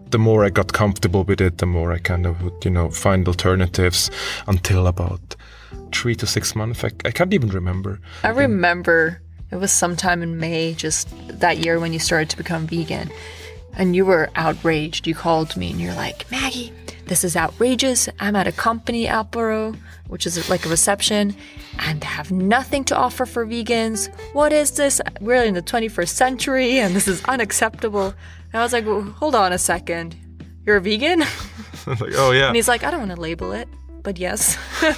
the 0.09 0.19
more 0.19 0.45
I 0.45 0.49
got 0.49 0.73
comfortable 0.73 1.23
with 1.23 1.41
it, 1.41 1.57
the 1.57 1.65
more 1.65 1.91
I 1.91 1.99
kind 1.99 2.25
of 2.25 2.41
would, 2.43 2.65
you 2.65 2.71
know, 2.71 2.89
find 2.89 3.27
alternatives 3.27 4.11
until 4.47 4.87
about 4.87 5.35
three 5.91 6.15
to 6.15 6.27
six 6.27 6.55
months. 6.55 6.83
I, 6.83 6.91
I 7.05 7.11
can't 7.11 7.33
even 7.33 7.49
remember. 7.49 7.99
I 8.23 8.29
remember 8.29 9.21
it 9.51 9.57
was 9.57 9.71
sometime 9.71 10.23
in 10.23 10.37
May, 10.37 10.73
just 10.73 11.09
that 11.27 11.57
year 11.59 11.79
when 11.79 11.93
you 11.93 11.99
started 11.99 12.29
to 12.29 12.37
become 12.37 12.67
vegan. 12.67 13.11
And 13.73 13.95
you 13.95 14.05
were 14.05 14.29
outraged. 14.35 15.07
You 15.07 15.15
called 15.15 15.55
me 15.55 15.71
and 15.71 15.79
you're 15.79 15.93
like, 15.93 16.29
Maggie, 16.29 16.73
this 17.07 17.23
is 17.23 17.35
outrageous. 17.35 18.07
I'm 18.19 18.35
at 18.35 18.47
a 18.47 18.51
company, 18.51 19.05
Apero, 19.07 19.75
which 20.07 20.25
is 20.25 20.49
like 20.49 20.65
a 20.65 20.69
reception, 20.69 21.35
and 21.79 22.01
they 22.01 22.07
have 22.07 22.31
nothing 22.31 22.83
to 22.85 22.95
offer 22.95 23.25
for 23.25 23.45
vegans. 23.45 24.09
What 24.33 24.53
is 24.53 24.71
this? 24.71 25.01
We're 25.19 25.43
in 25.43 25.53
the 25.53 25.61
21st 25.61 26.09
century 26.09 26.79
and 26.79 26.95
this 26.95 27.07
is 27.07 27.23
unacceptable. 27.25 28.13
And 28.53 28.59
I 28.59 28.63
was 28.63 28.73
like, 28.73 28.85
well, 28.85 29.01
hold 29.01 29.35
on 29.35 29.53
a 29.53 29.57
second. 29.57 30.15
You're 30.65 30.77
a 30.77 30.81
vegan? 30.81 31.23
Like, 31.87 32.13
oh, 32.15 32.31
yeah. 32.31 32.47
And 32.47 32.55
he's 32.55 32.67
like, 32.67 32.83
I 32.83 32.91
don't 32.91 32.99
want 32.99 33.15
to 33.15 33.19
label 33.19 33.53
it, 33.53 33.67
but 34.03 34.19
yes. 34.19 34.57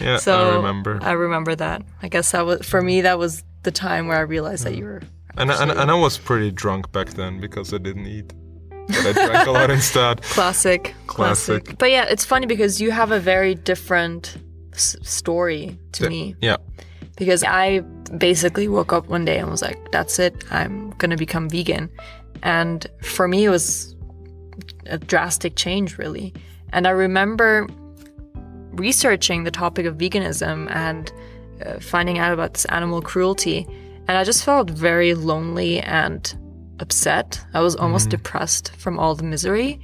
Yeah, 0.00 0.16
So 0.18 0.52
I 0.52 0.56
remember. 0.56 0.98
I 1.02 1.12
remember 1.12 1.54
that. 1.56 1.82
I 2.02 2.08
guess 2.08 2.30
that 2.32 2.46
was 2.46 2.64
for 2.64 2.80
me. 2.80 3.00
That 3.00 3.18
was 3.18 3.42
the 3.64 3.72
time 3.72 4.06
where 4.06 4.16
I 4.16 4.20
realized 4.20 4.64
that 4.64 4.76
you 4.76 4.84
were. 4.84 5.02
And, 5.36 5.50
I- 5.50 5.60
and, 5.62 5.70
and 5.72 5.90
I 5.90 5.94
was 5.94 6.16
pretty 6.18 6.50
drunk 6.52 6.92
back 6.92 7.08
then 7.10 7.40
because 7.40 7.74
I 7.74 7.78
didn't 7.78 8.06
eat. 8.06 8.32
But 8.88 9.06
I 9.06 9.12
drank 9.12 9.48
a 9.48 9.50
lot 9.50 9.70
instead. 9.70 10.22
Classic, 10.36 10.94
classic. 11.06 11.64
Classic. 11.64 11.78
But 11.78 11.90
yeah, 11.90 12.04
it's 12.08 12.24
funny 12.24 12.46
because 12.46 12.80
you 12.80 12.90
have 12.90 13.10
a 13.10 13.18
very 13.18 13.54
different 13.54 14.36
s- 14.72 14.96
story 15.02 15.78
to 15.92 16.08
me. 16.08 16.36
Yeah. 16.40 16.56
Because 17.16 17.42
I 17.42 17.80
basically 18.18 18.68
woke 18.68 18.92
up 18.92 19.08
one 19.08 19.24
day 19.24 19.38
and 19.38 19.50
was 19.50 19.62
like, 19.62 19.90
"That's 19.90 20.18
it. 20.18 20.44
I'm 20.50 20.90
gonna 20.98 21.16
become 21.16 21.48
vegan." 21.48 21.90
And 22.42 22.86
for 23.02 23.26
me, 23.26 23.44
it 23.44 23.50
was 23.50 23.96
a 24.86 24.98
drastic 24.98 25.56
change, 25.56 25.98
really. 25.98 26.32
And 26.72 26.86
I 26.86 26.90
remember 26.90 27.66
researching 28.72 29.44
the 29.44 29.50
topic 29.50 29.86
of 29.86 29.96
veganism 29.96 30.70
and 30.70 31.12
uh, 31.64 31.80
finding 31.80 32.18
out 32.18 32.32
about 32.32 32.54
this 32.54 32.66
animal 32.66 33.00
cruelty. 33.00 33.66
And 34.08 34.16
I 34.18 34.24
just 34.24 34.44
felt 34.44 34.70
very 34.70 35.14
lonely 35.14 35.80
and 35.80 36.36
upset. 36.80 37.44
I 37.54 37.60
was 37.60 37.76
almost 37.76 38.06
mm-hmm. 38.06 38.22
depressed 38.22 38.74
from 38.76 38.98
all 38.98 39.14
the 39.14 39.22
misery. 39.22 39.80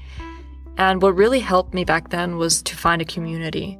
And 0.78 1.02
what 1.02 1.14
really 1.14 1.40
helped 1.40 1.74
me 1.74 1.84
back 1.84 2.10
then 2.10 2.36
was 2.36 2.62
to 2.62 2.76
find 2.76 3.02
a 3.02 3.04
community. 3.04 3.78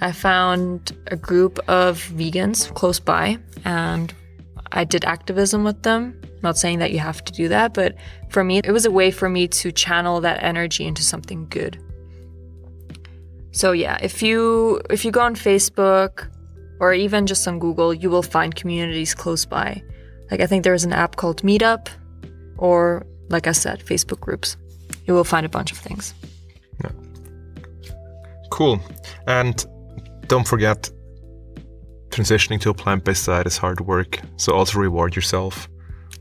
I 0.00 0.12
found 0.12 0.96
a 1.06 1.16
group 1.16 1.58
of 1.68 1.98
vegans 2.14 2.72
close 2.74 3.00
by 3.00 3.38
and 3.64 4.12
I 4.72 4.84
did 4.84 5.04
activism 5.04 5.64
with 5.64 5.82
them. 5.82 6.20
Not 6.42 6.58
saying 6.58 6.80
that 6.80 6.92
you 6.92 6.98
have 6.98 7.24
to 7.24 7.32
do 7.32 7.48
that, 7.48 7.72
but 7.72 7.94
for 8.28 8.44
me, 8.44 8.58
it 8.58 8.72
was 8.72 8.84
a 8.84 8.90
way 8.90 9.10
for 9.10 9.28
me 9.28 9.48
to 9.48 9.72
channel 9.72 10.20
that 10.20 10.42
energy 10.42 10.84
into 10.84 11.02
something 11.02 11.46
good. 11.48 11.80
So 13.52 13.72
yeah, 13.72 13.98
if 14.02 14.20
you 14.22 14.80
if 14.90 15.04
you 15.04 15.12
go 15.12 15.20
on 15.20 15.36
Facebook 15.36 16.28
or 16.80 16.92
even 16.92 17.26
just 17.26 17.46
on 17.46 17.60
Google, 17.60 17.94
you 17.94 18.10
will 18.10 18.22
find 18.22 18.54
communities 18.54 19.14
close 19.14 19.44
by. 19.46 19.82
Like 20.30 20.40
I 20.40 20.46
think 20.46 20.64
there's 20.64 20.84
an 20.84 20.92
app 20.92 21.16
called 21.16 21.42
Meetup 21.42 21.88
or 22.58 23.06
like 23.28 23.46
I 23.46 23.52
said, 23.52 23.80
Facebook 23.84 24.20
groups. 24.20 24.56
You 25.06 25.14
will 25.14 25.24
find 25.24 25.44
a 25.44 25.48
bunch 25.48 25.72
of 25.72 25.78
things. 25.78 26.14
Yeah. 26.82 26.90
Cool. 28.50 28.80
And 29.26 29.64
don't 30.28 30.46
forget, 30.46 30.90
transitioning 32.10 32.60
to 32.60 32.70
a 32.70 32.74
plant 32.74 33.04
based 33.04 33.26
diet 33.26 33.46
is 33.46 33.56
hard 33.56 33.80
work. 33.80 34.20
So 34.36 34.54
also 34.54 34.78
reward 34.78 35.16
yourself. 35.16 35.68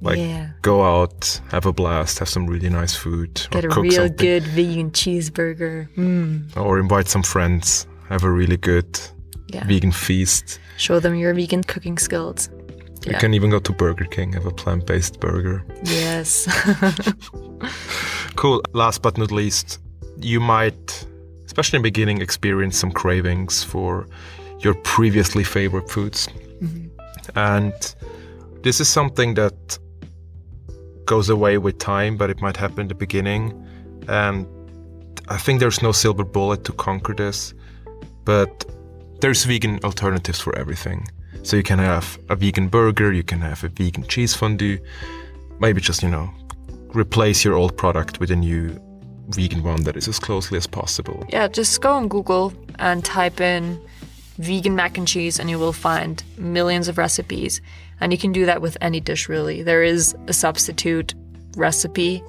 Like, 0.01 0.17
yeah. 0.17 0.49
go 0.61 0.83
out, 0.83 1.39
have 1.49 1.65
a 1.65 1.71
blast, 1.71 2.19
have 2.19 2.27
some 2.27 2.45
really 2.45 2.69
nice 2.69 2.93
food. 2.93 3.47
Get 3.51 3.63
a 3.63 3.69
real 3.69 3.91
something, 3.91 4.15
good 4.17 4.43
vegan 4.43 4.91
cheeseburger. 4.91 5.87
Mm. 5.95 6.57
Or 6.57 6.77
invite 6.77 7.07
some 7.07 7.23
friends, 7.23 7.87
have 8.09 8.23
a 8.25 8.29
really 8.29 8.57
good 8.57 8.99
Yeah. 9.47 9.65
vegan 9.65 9.93
feast. 9.93 10.59
Show 10.77 10.99
them 10.99 11.15
your 11.15 11.33
vegan 11.33 11.63
cooking 11.63 11.97
skills. 11.97 12.49
You 13.05 13.11
Yeah. 13.11 13.19
can 13.19 13.33
even 13.33 13.49
go 13.49 13.59
to 13.59 13.71
Burger 13.73 14.05
King, 14.05 14.33
have 14.33 14.45
a 14.45 14.51
plant 14.51 14.85
based 14.87 15.19
burger. 15.19 15.63
Yes. 15.83 16.47
Cool. 18.35 18.61
Last 18.73 19.01
but 19.01 19.17
not 19.17 19.31
least, 19.31 19.79
you 20.17 20.39
might, 20.39 21.05
especially 21.45 21.77
in 21.77 21.83
the 21.83 21.87
beginning, 21.91 22.21
experience 22.21 22.77
some 22.77 22.91
cravings 22.91 23.63
for 23.63 24.07
your 24.59 24.73
previously 24.83 25.43
favorite 25.43 25.89
foods. 25.89 26.27
Mm-hmm. 26.61 26.87
And 27.37 27.73
this 28.63 28.79
is 28.81 28.89
something 28.89 29.35
that 29.35 29.77
goes 31.05 31.29
away 31.29 31.57
with 31.57 31.77
time, 31.77 32.17
but 32.17 32.29
it 32.29 32.41
might 32.41 32.57
happen 32.57 32.81
in 32.81 32.87
the 32.87 32.95
beginning. 32.95 33.53
And 34.07 34.45
I 35.29 35.37
think 35.37 35.59
there's 35.59 35.81
no 35.81 35.91
silver 35.91 36.23
bullet 36.25 36.63
to 36.65 36.73
conquer 36.73 37.13
this, 37.13 37.53
but 38.25 38.65
there's 39.21 39.45
vegan 39.45 39.79
alternatives 39.83 40.39
for 40.39 40.55
everything. 40.57 41.07
So 41.43 41.57
you 41.57 41.63
can 41.63 41.79
have 41.79 42.17
a 42.29 42.35
vegan 42.35 42.69
burger, 42.69 43.11
you 43.11 43.23
can 43.23 43.41
have 43.41 43.63
a 43.63 43.67
vegan 43.67 44.07
cheese 44.07 44.33
fondue, 44.33 44.79
maybe 45.59 45.81
just, 45.81 46.01
you 46.01 46.09
know, 46.09 46.29
replace 46.95 47.43
your 47.43 47.55
old 47.55 47.77
product 47.77 48.19
with 48.19 48.31
a 48.31 48.35
new 48.35 48.79
vegan 49.29 49.61
one 49.63 49.83
that 49.83 49.97
is 49.97 50.07
as 50.07 50.19
closely 50.19 50.57
as 50.57 50.67
possible. 50.67 51.25
yeah, 51.29 51.47
just 51.47 51.81
go 51.81 51.91
on 51.91 52.07
Google 52.07 52.53
and 52.79 53.03
type 53.03 53.39
in 53.39 53.79
vegan 54.37 54.75
mac 54.75 54.97
and 54.97 55.07
cheese 55.07 55.39
and 55.39 55.49
you 55.49 55.59
will 55.59 55.73
find 55.73 56.23
millions 56.37 56.87
of 56.87 56.97
recipes. 56.97 57.61
And 57.99 58.11
you 58.11 58.17
can 58.17 58.31
do 58.31 58.45
that 58.45 58.61
with 58.61 58.77
any 58.81 58.99
dish 58.99 59.29
really. 59.29 59.63
There 59.63 59.83
is 59.83 60.15
a 60.27 60.33
substitute 60.33 61.13
recipe 61.55 62.23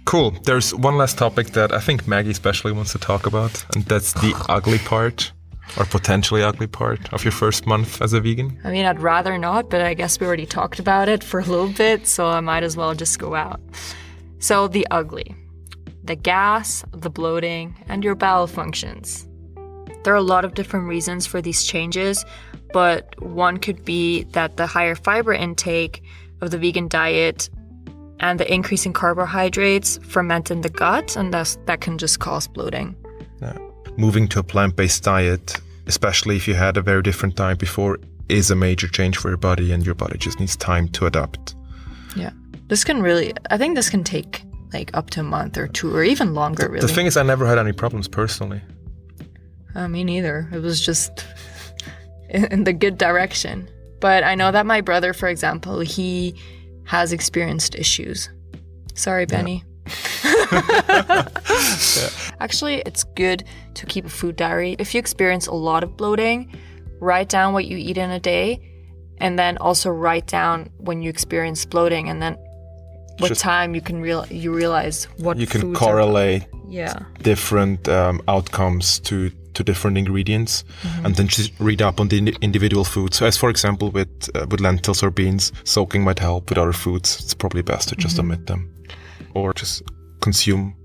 Cool. 0.05 0.31
There's 0.43 0.73
one 0.73 0.97
last 0.97 1.17
topic 1.17 1.51
that 1.51 1.71
I 1.71 1.79
think 1.79 2.07
Maggie 2.07 2.31
especially 2.31 2.71
wants 2.71 2.91
to 2.93 2.97
talk 2.97 3.27
about, 3.27 3.63
and 3.75 3.85
that's 3.85 4.13
the 4.13 4.33
ugly 4.49 4.79
part 4.79 5.31
or 5.77 5.85
potentially 5.85 6.43
ugly 6.43 6.67
part 6.67 7.13
of 7.13 7.23
your 7.23 7.31
first 7.31 7.65
month 7.65 8.01
as 8.01 8.13
a 8.13 8.19
vegan. 8.19 8.59
I 8.63 8.71
mean, 8.71 8.85
I'd 8.85 9.01
rather 9.01 9.37
not, 9.37 9.69
but 9.69 9.81
I 9.81 9.93
guess 9.93 10.19
we 10.19 10.27
already 10.27 10.45
talked 10.45 10.79
about 10.79 11.09
it 11.09 11.23
for 11.23 11.39
a 11.39 11.45
little 11.45 11.69
bit, 11.69 12.07
so 12.07 12.27
I 12.27 12.39
might 12.39 12.63
as 12.63 12.75
well 12.75 12.93
just 12.93 13.19
go 13.19 13.35
out. 13.35 13.61
So, 14.39 14.67
the 14.67 14.87
ugly 14.91 15.35
the 16.03 16.15
gas, 16.15 16.83
the 16.91 17.09
bloating, 17.09 17.75
and 17.87 18.03
your 18.03 18.15
bowel 18.15 18.47
functions. 18.47 19.27
There 20.03 20.13
are 20.13 20.17
a 20.17 20.21
lot 20.21 20.45
of 20.45 20.55
different 20.55 20.87
reasons 20.87 21.27
for 21.27 21.41
these 21.41 21.63
changes, 21.63 22.25
but 22.73 23.21
one 23.21 23.57
could 23.57 23.85
be 23.85 24.23
that 24.31 24.57
the 24.57 24.65
higher 24.65 24.95
fiber 24.95 25.33
intake 25.33 26.03
of 26.41 26.49
the 26.49 26.57
vegan 26.57 26.87
diet 26.87 27.49
and 28.19 28.39
the 28.39 28.51
increase 28.51 28.85
in 28.85 28.93
carbohydrates 28.93 29.99
ferment 29.99 30.49
in 30.49 30.61
the 30.61 30.69
gut, 30.69 31.15
and 31.15 31.33
thus 31.33 31.57
that 31.65 31.81
can 31.81 31.97
just 31.97 32.19
cause 32.19 32.47
bloating. 32.47 32.95
Yeah. 33.41 33.57
Moving 34.01 34.27
to 34.29 34.39
a 34.39 34.43
plant 34.43 34.75
based 34.75 35.03
diet, 35.03 35.61
especially 35.85 36.35
if 36.35 36.47
you 36.47 36.55
had 36.55 36.75
a 36.75 36.81
very 36.81 37.03
different 37.03 37.35
diet 37.35 37.59
before, 37.59 37.99
is 38.29 38.49
a 38.49 38.55
major 38.55 38.87
change 38.87 39.15
for 39.15 39.29
your 39.29 39.37
body, 39.37 39.71
and 39.71 39.85
your 39.85 39.93
body 39.93 40.17
just 40.17 40.39
needs 40.39 40.55
time 40.55 40.87
to 40.89 41.05
adapt. 41.05 41.53
Yeah. 42.15 42.31
This 42.67 42.83
can 42.83 43.03
really, 43.03 43.31
I 43.51 43.59
think 43.59 43.75
this 43.75 43.91
can 43.91 44.03
take 44.03 44.41
like 44.73 44.89
up 44.95 45.11
to 45.11 45.19
a 45.19 45.23
month 45.23 45.55
or 45.55 45.67
two 45.67 45.95
or 45.95 46.03
even 46.03 46.33
longer, 46.33 46.67
really. 46.67 46.79
The 46.79 46.91
thing 46.91 47.05
is, 47.05 47.15
I 47.15 47.21
never 47.21 47.45
had 47.45 47.59
any 47.59 47.73
problems 47.73 48.07
personally. 48.07 48.59
Uh, 49.75 49.87
me 49.87 50.03
neither. 50.03 50.49
It 50.51 50.63
was 50.63 50.83
just 50.83 51.23
in, 52.27 52.45
in 52.45 52.63
the 52.63 52.73
good 52.73 52.97
direction. 52.97 53.69
But 53.99 54.23
I 54.23 54.33
know 54.33 54.51
that 54.51 54.65
my 54.65 54.81
brother, 54.81 55.13
for 55.13 55.29
example, 55.29 55.79
he 55.79 56.33
has 56.85 57.13
experienced 57.13 57.75
issues. 57.75 58.31
Sorry, 58.95 59.27
Benny. 59.27 59.63
Actually, 62.39 62.81
it's 62.85 63.03
good 63.03 63.43
to 63.75 63.85
keep 63.85 64.05
a 64.05 64.09
food 64.09 64.35
diary. 64.35 64.75
If 64.79 64.93
you 64.93 64.99
experience 64.99 65.47
a 65.47 65.53
lot 65.53 65.83
of 65.83 65.95
bloating, 65.97 66.53
write 66.99 67.29
down 67.29 67.53
what 67.53 67.65
you 67.65 67.77
eat 67.77 67.97
in 67.97 68.11
a 68.11 68.19
day 68.19 68.59
and 69.17 69.37
then 69.37 69.57
also 69.57 69.89
write 69.89 70.27
down 70.27 70.69
when 70.77 71.01
you 71.01 71.09
experience 71.09 71.65
bloating 71.65 72.09
and 72.09 72.21
then 72.21 72.37
with 73.19 73.29
Just- 73.29 73.41
time 73.41 73.75
you 73.75 73.81
can 73.81 74.01
real 74.01 74.25
you 74.29 74.53
realize 74.53 75.05
what 75.17 75.37
You 75.37 75.47
can 75.47 75.73
correlate 75.73 76.43
yeah. 76.67 76.99
different 77.21 77.87
um, 77.87 78.21
outcomes 78.27 78.99
to 79.01 79.31
to 79.53 79.63
different 79.65 79.97
ingredients, 79.97 80.63
and 81.03 81.13
then 81.15 81.27
just 81.27 81.51
read 81.59 81.81
up 81.81 81.99
on 81.99 82.07
the 82.07 82.17
indi- 82.19 82.37
individual 82.41 82.85
foods. 82.85 83.17
So, 83.17 83.25
as 83.25 83.35
for 83.35 83.49
example, 83.49 83.91
with 83.91 84.29
uh, 84.33 84.45
with 84.49 84.61
lentils 84.61 85.03
or 85.03 85.11
beans, 85.11 85.51
soaking 85.65 86.03
might 86.03 86.19
help. 86.19 86.49
With 86.49 86.57
other 86.57 86.71
foods, 86.73 87.19
it's 87.19 87.33
probably 87.33 87.61
best 87.61 87.89
to 87.89 87.95
just 87.95 88.17
omit 88.17 88.47
them, 88.47 88.69
or 89.33 89.53
just 89.53 89.83
consume 90.21 90.75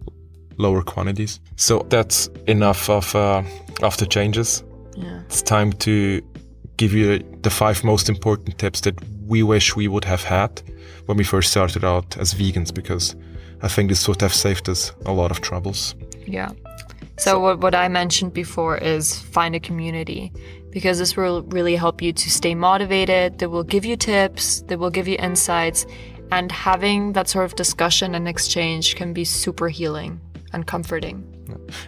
lower 0.59 0.83
quantities. 0.83 1.40
So 1.57 1.87
that's 1.88 2.29
enough 2.46 2.90
of 2.90 3.14
uh, 3.14 3.42
of 3.83 3.96
the 3.99 4.07
changes. 4.07 4.64
Yeah. 4.96 5.20
It's 5.27 5.42
time 5.42 5.72
to 5.72 6.22
give 6.77 6.92
you 6.92 7.18
the 7.42 7.51
five 7.51 7.85
most 7.85 8.09
important 8.09 8.59
tips 8.59 8.81
that 8.83 8.94
we 9.27 9.42
wish 9.42 9.77
we 9.77 9.88
would 9.88 10.05
have 10.05 10.22
had 10.22 10.62
when 11.07 11.16
we 11.16 11.25
first 11.25 11.51
started 11.51 11.85
out 11.85 12.16
as 12.16 12.35
vegans, 12.35 12.72
because 12.72 13.14
I 13.62 13.68
think 13.68 13.88
this 13.88 14.07
would 14.09 14.20
have 14.20 14.35
saved 14.35 14.68
us 14.68 14.92
a 15.05 15.12
lot 15.12 15.31
of 15.31 15.40
troubles. 15.40 15.94
Yeah. 16.27 16.51
So, 17.18 17.40
what, 17.40 17.61
what 17.61 17.75
I 17.75 17.88
mentioned 17.88 18.35
before 18.35 18.77
is 18.77 19.18
find 19.18 19.55
a 19.55 19.61
community 19.61 20.33
because 20.70 20.99
this 20.99 21.16
will 21.16 21.42
really 21.44 21.75
help 21.75 22.03
you 22.03 22.12
to 22.12 22.31
stay 22.31 22.55
motivated. 22.55 23.38
They 23.38 23.46
will 23.46 23.64
give 23.64 23.87
you 23.87 23.96
tips, 23.96 24.61
they 24.62 24.77
will 24.77 24.90
give 24.90 25.09
you 25.09 25.16
insights, 25.18 25.87
and 26.32 26.50
having 26.50 27.12
that 27.12 27.28
sort 27.28 27.44
of 27.44 27.54
discussion 27.56 28.14
and 28.14 28.28
exchange 28.28 28.96
can 28.96 29.12
be 29.12 29.24
super 29.24 29.68
healing 29.68 30.20
and 30.52 30.66
comforting. 30.66 31.24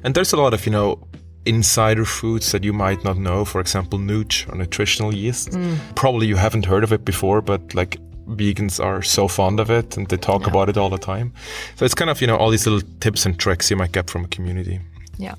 And 0.04 0.14
there's 0.14 0.32
a 0.32 0.36
lot 0.36 0.54
of, 0.54 0.66
you 0.66 0.72
know, 0.72 1.06
insider 1.44 2.04
foods 2.04 2.52
that 2.52 2.64
you 2.64 2.72
might 2.72 3.04
not 3.04 3.16
know. 3.16 3.44
For 3.44 3.60
example, 3.60 3.98
nooch 3.98 4.50
or 4.52 4.56
nutritional 4.56 5.14
yeast. 5.14 5.50
Mm. 5.50 5.78
Probably 5.94 6.26
you 6.26 6.36
haven't 6.36 6.66
heard 6.66 6.84
of 6.84 6.92
it 6.92 7.04
before, 7.04 7.40
but 7.40 7.74
like 7.74 7.98
vegans 8.28 8.82
are 8.82 9.02
so 9.02 9.26
fond 9.26 9.58
of 9.58 9.70
it 9.70 9.96
and 9.96 10.06
they 10.08 10.16
talk 10.16 10.46
about 10.46 10.68
it 10.68 10.76
all 10.76 10.90
the 10.90 10.98
time. 10.98 11.32
So 11.76 11.84
it's 11.84 11.94
kind 11.94 12.10
of, 12.10 12.20
you 12.20 12.26
know, 12.26 12.36
all 12.36 12.50
these 12.50 12.66
little 12.66 12.86
tips 13.00 13.24
and 13.26 13.38
tricks 13.38 13.70
you 13.70 13.76
might 13.76 13.92
get 13.92 14.10
from 14.10 14.24
a 14.24 14.28
community. 14.28 14.80
Yeah. 15.16 15.34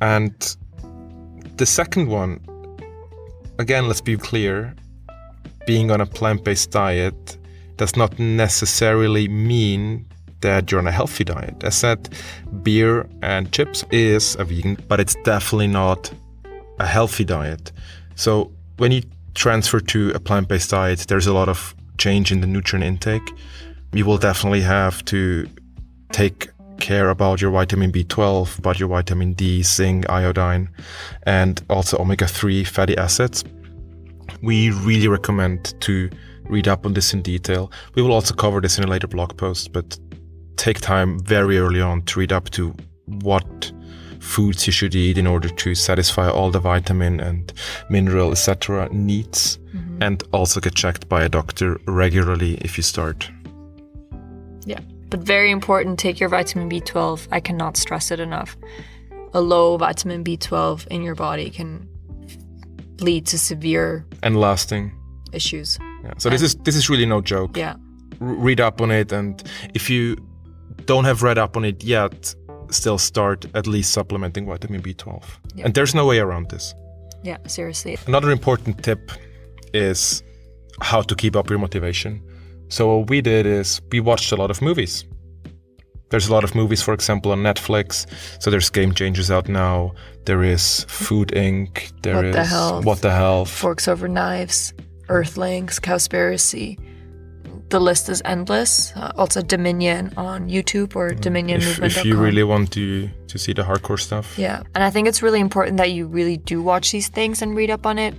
And 0.00 0.56
the 1.56 1.66
second 1.66 2.08
one, 2.08 2.40
again, 3.58 3.88
let's 3.88 4.00
be 4.00 4.16
clear 4.16 4.74
being 5.66 5.90
on 5.90 6.00
a 6.00 6.06
plant 6.06 6.44
based 6.44 6.70
diet 6.70 7.36
does 7.76 7.96
not 7.96 8.18
necessarily 8.18 9.28
mean 9.28 10.06
that 10.40 10.70
you're 10.70 10.80
on 10.80 10.86
a 10.86 10.92
healthy 10.92 11.24
diet. 11.24 11.62
As 11.64 11.76
said, 11.76 12.08
beer 12.62 13.08
and 13.22 13.52
chips 13.52 13.84
is 13.90 14.36
a 14.36 14.44
vegan, 14.44 14.78
but 14.88 15.00
it's 15.00 15.16
definitely 15.24 15.66
not 15.66 16.10
a 16.78 16.86
healthy 16.86 17.24
diet. 17.24 17.72
So 18.14 18.52
when 18.78 18.92
you 18.92 19.02
transfer 19.34 19.80
to 19.80 20.12
a 20.14 20.20
plant 20.20 20.48
based 20.48 20.70
diet, 20.70 21.00
there's 21.08 21.26
a 21.26 21.32
lot 21.32 21.48
of 21.48 21.74
change 21.98 22.32
in 22.32 22.40
the 22.40 22.46
nutrient 22.46 22.84
intake. 22.84 23.28
You 23.92 24.04
will 24.04 24.18
definitely 24.18 24.62
have 24.62 25.04
to 25.06 25.48
take 26.12 26.48
care 26.78 27.08
about 27.10 27.40
your 27.40 27.50
vitamin 27.50 27.90
B12, 27.90 28.58
about 28.58 28.78
your 28.78 28.88
vitamin 28.88 29.32
D, 29.32 29.62
zinc, 29.62 30.08
iodine, 30.10 30.68
and 31.24 31.62
also 31.70 31.96
omega 31.98 32.26
3 32.26 32.64
fatty 32.64 32.96
acids. 32.96 33.44
We 34.42 34.70
really 34.70 35.08
recommend 35.08 35.78
to 35.82 36.10
read 36.44 36.68
up 36.68 36.86
on 36.86 36.94
this 36.94 37.12
in 37.12 37.22
detail. 37.22 37.72
We 37.94 38.02
will 38.02 38.12
also 38.12 38.34
cover 38.34 38.60
this 38.60 38.78
in 38.78 38.84
a 38.84 38.86
later 38.86 39.06
blog 39.06 39.36
post, 39.36 39.72
but 39.72 39.98
take 40.56 40.80
time 40.80 41.18
very 41.20 41.58
early 41.58 41.80
on 41.80 42.02
to 42.02 42.20
read 42.20 42.32
up 42.32 42.50
to 42.50 42.74
what 43.06 43.72
foods 44.20 44.66
you 44.66 44.72
should 44.72 44.94
eat 44.94 45.18
in 45.18 45.26
order 45.26 45.48
to 45.48 45.74
satisfy 45.74 46.28
all 46.28 46.50
the 46.50 46.58
vitamin 46.58 47.20
and 47.20 47.52
mineral 47.90 48.32
etc 48.32 48.88
needs 48.90 49.58
mm-hmm. 49.72 50.02
and 50.02 50.24
also 50.32 50.58
get 50.58 50.74
checked 50.74 51.08
by 51.08 51.22
a 51.22 51.28
doctor 51.28 51.78
regularly 51.86 52.54
if 52.62 52.76
you 52.76 52.82
start 52.82 53.30
Yeah. 54.66 54.80
But 55.08 55.20
very 55.20 55.50
important, 55.52 55.98
take 55.98 56.18
your 56.18 56.28
vitamin 56.28 56.68
B12. 56.68 57.28
I 57.30 57.40
cannot 57.40 57.76
stress 57.76 58.10
it 58.10 58.20
enough. 58.20 58.56
A 59.32 59.40
low 59.40 59.76
vitamin 59.76 60.24
B12 60.24 60.88
in 60.88 61.02
your 61.02 61.14
body 61.14 61.48
can 61.48 61.88
lead 63.00 63.26
to 63.26 63.38
severe 63.38 64.04
and 64.22 64.36
lasting 64.40 64.92
issues. 65.32 65.78
yeah. 66.04 66.12
so 66.18 66.30
this 66.30 66.42
is 66.42 66.54
this 66.64 66.76
is 66.76 66.88
really 66.90 67.06
no 67.06 67.20
joke 67.20 67.56
Yeah. 67.56 67.74
R- 68.20 68.34
read 68.46 68.60
up 68.60 68.80
on 68.80 68.90
it 68.90 69.12
and 69.12 69.42
if 69.74 69.90
you 69.90 70.16
don't 70.86 71.04
have 71.04 71.22
read 71.22 71.38
up 71.38 71.56
on 71.56 71.64
it 71.64 71.84
yet 71.84 72.34
still 72.70 72.98
start 72.98 73.46
at 73.54 73.66
least 73.66 73.92
supplementing 73.92 74.46
vitamin 74.46 74.80
b12 74.82 75.22
Yeah. 75.54 75.64
and 75.66 75.74
there's 75.74 75.94
no 75.94 76.06
way 76.06 76.18
around 76.20 76.48
this 76.50 76.74
Yeah, 77.22 77.38
seriously. 77.46 77.98
another 78.06 78.30
important 78.30 78.82
tip 78.82 79.10
is 79.74 80.22
how 80.80 81.02
to 81.02 81.14
keep 81.14 81.36
up 81.36 81.50
your 81.50 81.58
motivation 81.58 82.20
so 82.68 82.96
what 82.98 83.10
we 83.10 83.20
did 83.20 83.46
is 83.46 83.80
we 83.92 84.00
watched 84.00 84.32
a 84.32 84.36
lot 84.36 84.50
of 84.50 84.60
movies 84.62 85.04
there's 86.10 86.28
a 86.28 86.32
lot 86.32 86.44
of 86.44 86.54
movies 86.54 86.82
for 86.82 86.94
example 86.94 87.32
on 87.32 87.42
netflix 87.42 88.06
so 88.40 88.50
there's 88.50 88.70
game 88.70 88.92
changers 88.94 89.30
out 89.30 89.48
now 89.48 89.92
there 90.24 90.42
is 90.42 90.84
food 90.88 91.28
inc 91.28 91.92
There 92.02 92.24
is 92.24 92.34
What 92.34 92.42
the 92.42 92.44
Health. 92.44 92.84
what 92.84 93.00
the 93.02 93.10
health 93.12 93.50
Forks 93.50 93.88
Over 93.88 94.08
Knives, 94.08 94.72
Earthlings, 95.08 95.78
Cowspiracy. 95.80 96.78
The 97.68 97.80
list 97.80 98.08
is 98.08 98.22
endless. 98.24 98.92
Uh, 98.94 99.10
also, 99.16 99.42
Dominion 99.42 100.12
on 100.16 100.48
YouTube 100.48 100.94
or 100.94 101.08
if, 101.08 101.20
DominionMovement.com. 101.20 101.84
if 101.84 102.04
you 102.04 102.16
really 102.16 102.44
want 102.44 102.72
to 102.72 103.08
to 103.26 103.38
see 103.38 103.52
the 103.52 103.62
hardcore 103.62 103.98
stuff 103.98 104.38
Yeah, 104.38 104.62
and 104.74 104.84
I 104.84 104.90
think 104.90 105.08
it's 105.08 105.20
really 105.22 105.40
important 105.40 105.76
that 105.78 105.90
you 105.90 106.06
really 106.06 106.36
do 106.36 106.62
watch 106.62 106.92
these 106.92 107.08
things 107.08 107.42
and 107.42 107.56
read 107.56 107.70
up 107.70 107.84
on 107.86 107.98
it. 107.98 108.14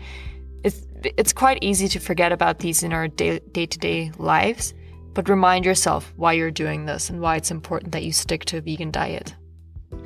It's 0.63 0.81
it's 1.03 1.31
quite 1.33 1.59
easy 1.61 1.87
to 1.89 1.99
forget 1.99 2.31
about 2.31 2.59
these 2.59 2.83
in 2.83 2.91
our 2.93 3.07
day 3.07 3.39
to 3.39 3.77
day 3.79 4.11
lives, 4.17 4.73
but 5.17 5.29
remind 5.29 5.65
yourself 5.65 6.13
why 6.15 6.31
you're 6.31 6.51
doing 6.51 6.85
this 6.85 7.09
and 7.09 7.19
why 7.19 7.35
it's 7.35 7.49
important 7.49 7.91
that 7.91 8.03
you 8.03 8.11
stick 8.11 8.45
to 8.45 8.57
a 8.59 8.61
vegan 8.61 8.91
diet. 8.91 9.33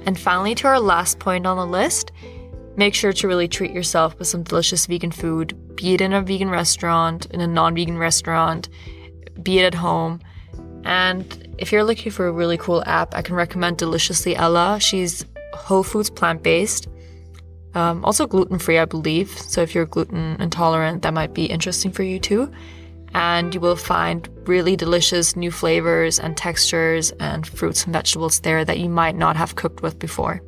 And 0.06 0.18
finally, 0.18 0.56
to 0.56 0.68
our 0.68 0.80
last 0.80 1.20
point 1.20 1.46
on 1.46 1.58
the 1.58 1.66
list, 1.66 2.14
make 2.78 2.96
sure 2.96 3.12
to 3.12 3.28
really 3.28 3.50
treat 3.50 3.72
yourself 3.72 4.18
with 4.18 4.30
some 4.30 4.44
delicious 4.44 4.86
vegan 4.86 5.12
food, 5.12 5.76
be 5.76 5.96
it 5.96 6.00
in 6.00 6.14
a 6.14 6.22
vegan 6.22 6.50
restaurant, 6.50 7.26
in 7.26 7.42
a 7.42 7.48
non 7.48 7.76
vegan 7.76 7.98
restaurant, 7.98 8.70
be 9.44 9.60
it 9.60 9.66
at 9.66 9.74
home. 9.74 10.22
And 10.86 11.56
if 11.58 11.74
you're 11.74 11.84
looking 11.84 12.14
for 12.14 12.28
a 12.28 12.32
really 12.32 12.58
cool 12.58 12.82
app, 12.86 13.14
I 13.14 13.22
can 13.22 13.36
recommend 13.36 13.80
Deliciously 13.80 14.38
Ella. 14.38 14.80
She's 14.80 15.26
whole 15.52 15.84
foods 15.84 16.10
plant 16.10 16.42
based, 16.42 16.88
um, 17.74 18.06
also 18.06 18.28
gluten 18.28 18.60
free, 18.60 18.80
I 18.80 18.86
believe. 18.86 19.38
So 19.38 19.62
if 19.62 19.76
you're 19.76 19.86
gluten 19.88 20.38
intolerant, 20.40 21.02
that 21.02 21.14
might 21.14 21.34
be 21.34 21.48
interesting 21.48 21.92
for 21.92 22.04
you 22.04 22.18
too. 22.18 22.50
And 23.14 23.54
you 23.54 23.60
will 23.60 23.76
find 23.76 24.28
really 24.48 24.76
delicious 24.76 25.36
new 25.36 25.52
flavors 25.52 26.20
and 26.20 26.36
textures 26.38 27.12
and 27.20 27.46
fruits 27.46 27.84
and 27.84 27.94
vegetables 27.94 28.40
there 28.42 28.66
that 28.66 28.80
you 28.80 28.90
might 28.90 29.16
not 29.16 29.36
have 29.36 29.56
cooked 29.56 29.82
with 29.82 30.00
before. 30.00 30.42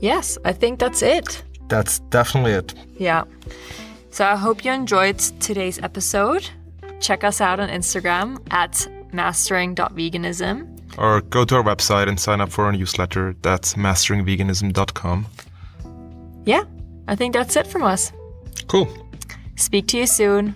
Yes, 0.00 0.36
I 0.44 0.52
think 0.52 0.78
that's 0.78 1.02
it. 1.02 1.42
That's 1.68 2.00
definitely 2.10 2.52
it. 2.52 2.74
Yeah. 2.98 3.24
So 4.10 4.24
I 4.26 4.36
hope 4.36 4.64
you 4.64 4.72
enjoyed 4.72 5.18
today's 5.40 5.78
episode. 5.80 6.48
Check 7.00 7.24
us 7.24 7.40
out 7.40 7.58
on 7.58 7.68
Instagram 7.68 8.38
at 8.50 8.86
mastering.veganism. 9.12 10.98
Or 10.98 11.20
go 11.22 11.44
to 11.44 11.56
our 11.56 11.62
website 11.62 12.08
and 12.08 12.20
sign 12.20 12.40
up 12.40 12.50
for 12.50 12.64
our 12.66 12.72
newsletter. 12.72 13.34
That's 13.42 13.74
masteringveganism.com. 13.74 15.26
Yeah, 16.44 16.64
I 17.08 17.16
think 17.16 17.32
that's 17.32 17.56
it 17.56 17.66
from 17.66 17.82
us. 17.82 18.12
Cool. 18.68 18.88
Speak 19.56 19.86
to 19.88 19.98
you 19.98 20.06
soon. 20.06 20.54